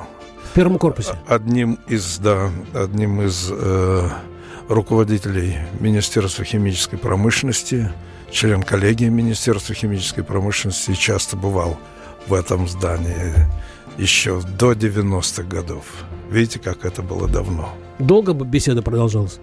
в 0.51 0.55
первом 0.55 0.79
корпусе. 0.79 1.15
Одним 1.29 1.79
из, 1.87 2.19
да, 2.19 2.51
одним 2.75 3.23
из 3.23 3.49
э, 3.51 4.09
руководителей 4.69 5.59
Министерства 5.79 6.45
химической 6.45 6.97
промышленности, 6.97 7.93
член 8.31 8.63
коллегии 8.63 9.09
Министерства 9.09 9.75
химической 9.75 10.23
промышленности, 10.23 10.95
часто 10.95 11.37
бывал 11.37 11.79
в 12.27 12.35
этом 12.35 12.69
здании 12.69 13.35
еще 13.97 14.41
до 14.59 14.73
90-х 14.73 15.43
годов. 15.45 15.85
Видите, 16.31 16.59
как 16.59 16.85
это 16.85 17.03
было 17.03 17.29
давно. 17.29 17.69
Долго 17.99 18.33
бы 18.33 18.45
беседа 18.45 18.83
продолжалась? 18.83 19.39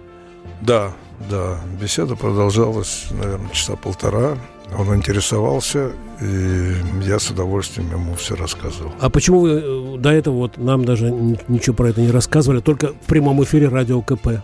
Да, 0.60 0.92
да. 1.30 1.58
Беседа 1.80 2.16
продолжалась, 2.16 3.06
наверное, 3.10 3.50
часа 3.50 3.76
полтора. 3.76 4.36
Он 4.76 4.94
интересовался, 4.94 5.92
и 6.20 6.74
я 7.02 7.18
с 7.18 7.30
удовольствием 7.30 7.90
ему 7.90 8.14
все 8.16 8.36
рассказывал. 8.36 8.92
А 9.00 9.08
почему 9.08 9.40
вы 9.40 9.50
э, 9.50 9.98
до 9.98 10.10
этого 10.10 10.34
вот 10.34 10.58
нам 10.58 10.84
даже 10.84 11.10
ничего 11.10 11.74
про 11.74 11.88
это 11.88 12.02
не 12.02 12.10
рассказывали, 12.10 12.60
только 12.60 12.88
в 12.88 13.06
прямом 13.06 13.42
эфире 13.44 13.68
радио 13.68 14.02
КП? 14.02 14.42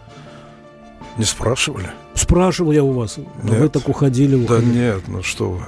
Не 1.18 1.24
спрашивали? 1.24 1.90
Спрашивал 2.14 2.72
я 2.72 2.82
у 2.82 2.92
вас. 2.92 3.18
Нет. 3.18 3.28
Вы 3.58 3.68
так 3.68 3.88
уходили, 3.88 4.34
уходили. 4.34 4.72
Да 4.72 4.78
нет, 4.78 5.02
ну 5.08 5.22
что 5.22 5.50
вы. 5.50 5.62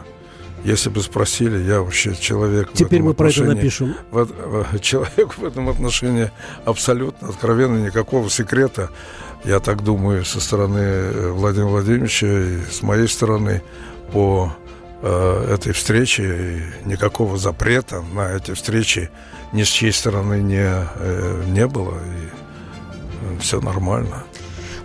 Если 0.65 0.89
бы 0.89 1.01
спросили, 1.01 1.59
я 1.59 1.81
вообще 1.81 2.17
человек... 2.17 2.71
Теперь 2.73 3.03
мы 3.03 3.15
про 3.15 3.29
это 3.29 3.45
напишем. 3.45 3.95
В, 4.11 4.25
в, 4.25 4.79
человек 4.81 5.37
в 5.37 5.45
этом 5.45 5.69
отношении 5.69 6.33
абсолютно 6.65 7.29
откровенно, 7.29 7.85
никакого 7.87 8.29
секрета, 8.31 8.91
я 9.47 9.61
так 9.61 9.83
думаю, 9.83 10.25
со 10.25 10.41
стороны 10.41 10.79
э, 10.79 11.31
Владимира 11.31 11.69
Владимировича 11.69 12.27
и 12.27 12.61
с 12.71 12.83
моей 12.83 13.09
стороны 13.09 13.63
по 14.13 14.53
э, 15.03 15.55
этой 15.55 15.73
встрече, 15.73 16.65
никакого 16.85 17.39
запрета 17.39 18.03
на 18.13 18.33
эти 18.33 18.53
встречи 18.55 19.09
ни 19.53 19.63
с 19.63 19.69
чьей 19.69 19.93
стороны 19.93 20.43
не, 20.43 20.67
э, 20.67 21.45
не 21.47 21.67
было, 21.67 21.95
и 21.95 22.29
э, 23.35 23.39
все 23.41 23.61
нормально. 23.61 24.25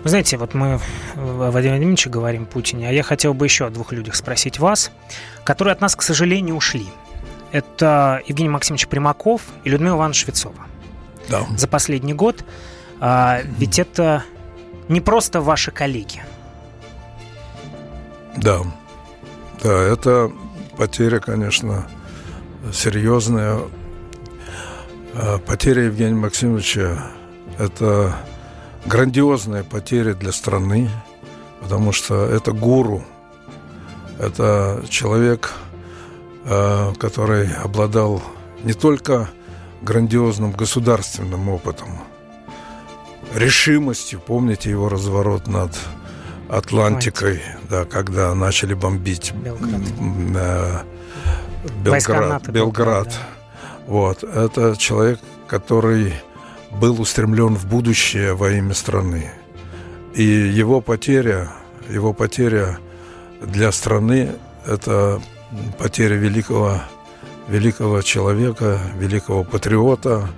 Вы 0.03 0.09
знаете, 0.09 0.37
вот 0.37 0.53
мы 0.53 0.75
о 0.75 0.79
Владимире 1.15 1.71
Владимировиче 1.73 2.09
говорим 2.09 2.45
Путине, 2.45 2.89
а 2.89 2.91
я 2.91 3.03
хотел 3.03 3.33
бы 3.33 3.45
еще 3.45 3.65
о 3.65 3.69
двух 3.69 3.91
людях 3.91 4.15
спросить 4.15 4.59
вас, 4.59 4.91
которые 5.43 5.73
от 5.73 5.81
нас, 5.81 5.95
к 5.95 6.01
сожалению, 6.01 6.55
ушли. 6.55 6.87
Это 7.51 8.21
Евгений 8.27 8.49
Максимович 8.49 8.87
Примаков 8.87 9.41
и 9.63 9.69
Людмила 9.69 9.95
Ивановна 9.95 10.13
Швецова. 10.13 10.65
Да. 11.29 11.45
За 11.57 11.67
последний 11.67 12.13
год. 12.13 12.43
А, 12.99 13.41
ведь 13.57 13.77
это 13.77 14.23
не 14.91 15.01
просто 15.01 15.41
ваши 15.41 15.71
коллеги. 15.71 16.21
Да. 18.35 18.61
Да, 19.63 19.73
это 19.73 20.31
потеря, 20.77 21.19
конечно, 21.19 21.87
серьезная. 22.73 23.59
А, 25.13 25.37
потеря 25.39 25.83
Евгения 25.83 26.15
Максимовича– 26.15 27.11
это 27.57 28.15
грандиозная 28.85 29.63
потеря 29.63 30.13
для 30.13 30.31
страны, 30.31 30.89
потому 31.61 31.91
что 31.91 32.25
это 32.25 32.51
гуру, 32.51 33.03
это 34.19 34.83
человек, 34.89 35.53
э, 36.45 36.93
который 36.99 37.53
обладал 37.53 38.21
не 38.63 38.73
только 38.73 39.29
грандиозным 39.81 40.51
государственным 40.51 41.49
опытом, 41.49 41.99
решимостью, 43.35 44.19
помните 44.19 44.69
его 44.69 44.89
разворот 44.89 45.47
над 45.47 45.77
Атлантикой, 46.49 47.41
да, 47.69 47.85
когда 47.85 48.33
начали 48.35 48.73
бомбить 48.73 49.33
Белград, 49.33 49.81
э, 50.35 50.79
Белград, 51.83 52.49
Белград. 52.49 53.07
Да. 53.07 53.13
Вот, 53.87 54.23
это 54.23 54.75
человек, 54.77 55.19
который 55.47 56.13
был 56.71 56.99
устремлен 57.01 57.55
в 57.55 57.65
будущее 57.65 58.33
во 58.33 58.51
имя 58.51 58.73
страны. 58.73 59.31
И 60.13 60.23
его 60.23 60.81
потеря, 60.81 61.49
его 61.89 62.13
потеря 62.13 62.79
для 63.41 63.71
страны– 63.71 64.35
это 64.65 65.21
потеря 65.77 66.15
великого, 66.15 66.81
великого 67.47 68.01
человека, 68.01 68.79
великого 68.97 69.43
патриота. 69.43 70.29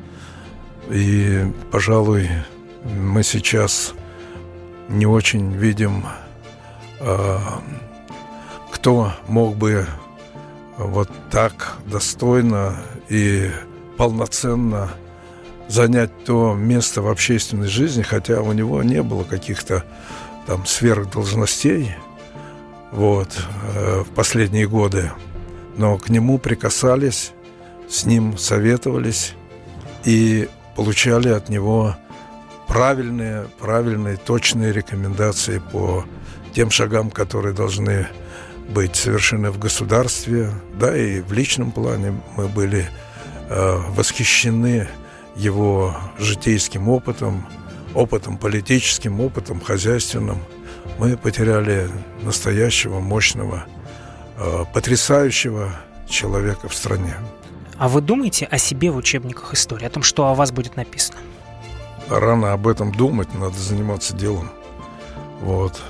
И, 0.90 1.52
пожалуй, 1.72 2.30
мы 2.84 3.24
сейчас 3.24 3.94
не 4.90 5.06
очень 5.06 5.52
видим, 5.54 6.06
а, 7.00 7.62
кто 8.72 9.14
мог 9.28 9.56
бы 9.56 9.86
вот 10.78 11.10
так 11.30 11.78
достойно 11.86 12.76
и 13.10 13.50
полноценно– 13.98 14.92
занять 15.68 16.12
то 16.26 16.54
место 16.54 17.02
в 17.02 17.08
общественной 17.08 17.68
жизни, 17.68 18.04
хотя 18.04 18.42
у 18.42 18.54
него 18.54 18.84
не 18.84 19.02
было 19.02 19.24
каких-то 19.24 19.84
там 20.46 20.66
сверхдолжностей. 20.66 21.96
вот, 22.92 23.30
в 23.74 24.14
последние 24.14 24.68
годы. 24.68 25.12
Но 25.78 25.98
к 25.98 26.10
нему 26.10 26.38
прикасались, 26.38 27.34
с 27.90 28.06
ним 28.06 28.38
советовались 28.38 29.34
и 30.06 30.48
получали 30.76 31.30
от 31.30 31.50
него 31.50 31.96
правильные, 32.74 33.46
правильные, 33.60 34.18
точные 34.18 34.74
рекомендации 34.74 35.62
по 35.72 36.06
тем 36.56 36.72
шагам, 36.72 37.12
которые 37.12 37.54
должны 37.54 38.08
быть 38.68 38.96
совершены 38.96 39.52
в 39.52 39.60
государстве, 39.60 40.50
да, 40.80 40.98
и 40.98 41.22
в 41.22 41.32
личном 41.34 41.72
плане 41.72 42.20
мы 42.36 42.48
были 42.48 42.90
э, 43.50 43.78
восхищены 43.90 44.88
его 45.36 45.96
житейским 46.18 46.90
опытом, 46.90 47.48
опытом 47.94 48.40
политическим, 48.40 49.22
опытом 49.22 49.62
хозяйственным. 49.62 50.40
Мы 50.98 51.16
потеряли 51.16 51.88
настоящего, 52.24 53.00
мощного, 53.00 53.66
э, 54.40 54.66
потрясающего 54.74 55.70
человека 56.10 56.70
в 56.70 56.74
стране. 56.74 57.14
А 57.78 57.88
вы 57.88 58.02
думаете 58.02 58.46
о 58.46 58.58
себе 58.58 58.90
в 58.90 58.98
учебниках 58.98 59.54
истории, 59.54 59.86
о 59.86 59.92
том, 59.92 60.02
что 60.02 60.26
о 60.28 60.34
вас 60.34 60.52
будет 60.52 60.76
написано? 60.76 61.20
Рано 62.10 62.54
об 62.54 62.68
этом 62.68 62.92
думать, 62.92 63.34
надо 63.34 63.58
заниматься 63.58 64.16
делом. 64.16 64.50
Вот. 65.42 65.82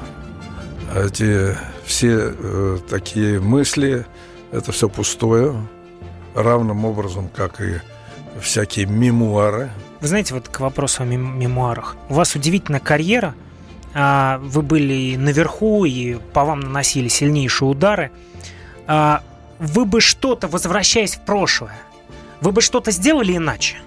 А 0.93 1.05
эти 1.05 1.57
все 1.85 2.33
э, 2.37 2.77
такие 2.89 3.39
мысли, 3.39 4.05
это 4.51 4.71
все 4.71 4.89
пустое, 4.89 5.55
равным 6.35 6.85
образом, 6.85 7.29
как 7.29 7.61
и 7.61 7.81
всякие 8.39 8.85
мемуары. 8.85 9.71
Вы 10.01 10.07
знаете, 10.07 10.33
вот 10.33 10.49
к 10.49 10.59
вопросу 10.59 11.03
о 11.03 11.05
мем- 11.05 11.39
мемуарах. 11.39 11.95
У 12.09 12.13
вас 12.13 12.35
удивительная 12.35 12.79
карьера. 12.79 13.35
А, 13.93 14.39
вы 14.39 14.61
были 14.61 15.15
наверху, 15.15 15.85
и 15.85 16.15
по 16.33 16.43
вам 16.43 16.61
наносили 16.61 17.07
сильнейшие 17.07 17.69
удары. 17.69 18.11
А, 18.87 19.23
вы 19.59 19.85
бы 19.85 20.01
что-то, 20.01 20.47
возвращаясь 20.47 21.15
в 21.15 21.21
прошлое, 21.21 21.77
вы 22.41 22.51
бы 22.51 22.61
что-то 22.61 22.91
сделали 22.91 23.37
иначе? 23.37 23.77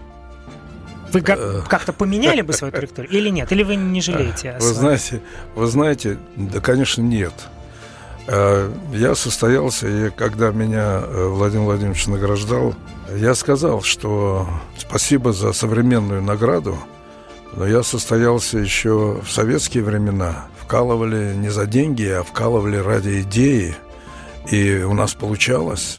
Вы 1.12 1.20
как-то 1.22 1.92
поменяли 1.92 2.42
бы 2.42 2.52
свою 2.52 2.72
траекторию 2.72 3.12
или 3.12 3.28
нет? 3.28 3.50
Или 3.52 3.62
вы 3.62 3.76
не 3.76 4.00
жалеете? 4.00 4.56
Вы 4.60 4.74
знаете, 4.74 5.22
вы 5.54 5.66
знаете, 5.66 6.18
да, 6.36 6.60
конечно, 6.60 7.02
нет. 7.02 7.32
Э, 8.26 8.72
я 8.92 9.14
состоялся, 9.14 9.86
и 9.86 10.10
когда 10.10 10.50
меня 10.50 11.00
э, 11.02 11.28
Владимир 11.28 11.64
Владимирович 11.66 12.06
награждал, 12.06 12.74
я 13.14 13.34
сказал, 13.34 13.82
что 13.82 14.48
спасибо 14.76 15.32
за 15.32 15.52
современную 15.52 16.22
награду, 16.22 16.76
но 17.54 17.66
я 17.66 17.82
состоялся 17.82 18.58
еще 18.58 19.20
в 19.24 19.30
советские 19.30 19.84
времена. 19.84 20.46
Вкалывали 20.60 21.34
не 21.36 21.48
за 21.48 21.66
деньги, 21.66 22.06
а 22.08 22.24
вкалывали 22.24 22.76
ради 22.76 23.22
идеи. 23.22 23.76
И 24.50 24.78
у 24.78 24.94
нас 24.94 25.14
получалось. 25.14 25.98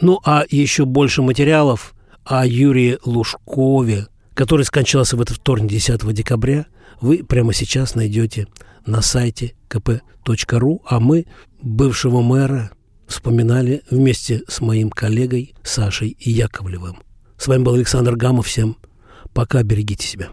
Ну, 0.00 0.20
а 0.24 0.44
еще 0.48 0.84
больше 0.84 1.22
материалов 1.22 1.94
о 2.24 2.46
Юрии 2.46 2.98
Лужкове, 3.04 4.06
который 4.34 4.64
скончался 4.64 5.16
в 5.16 5.20
этот 5.20 5.38
вторник 5.38 5.70
10 5.70 6.12
декабря, 6.12 6.66
вы 7.00 7.24
прямо 7.24 7.52
сейчас 7.52 7.94
найдете 7.94 8.46
на 8.86 9.02
сайте 9.02 9.54
kp.ru, 9.68 10.80
а 10.86 11.00
мы 11.00 11.26
бывшего 11.62 12.20
мэра 12.20 12.70
вспоминали 13.06 13.82
вместе 13.90 14.42
с 14.48 14.60
моим 14.60 14.90
коллегой 14.90 15.54
Сашей 15.62 16.16
Яковлевым. 16.20 17.02
С 17.36 17.48
вами 17.48 17.62
был 17.62 17.74
Александр 17.74 18.16
Гамов. 18.16 18.46
Всем 18.46 18.76
пока, 19.32 19.62
берегите 19.62 20.06
себя. 20.06 20.28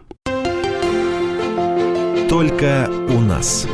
Только 2.28 2.90
у 3.08 3.20
нас. 3.20 3.66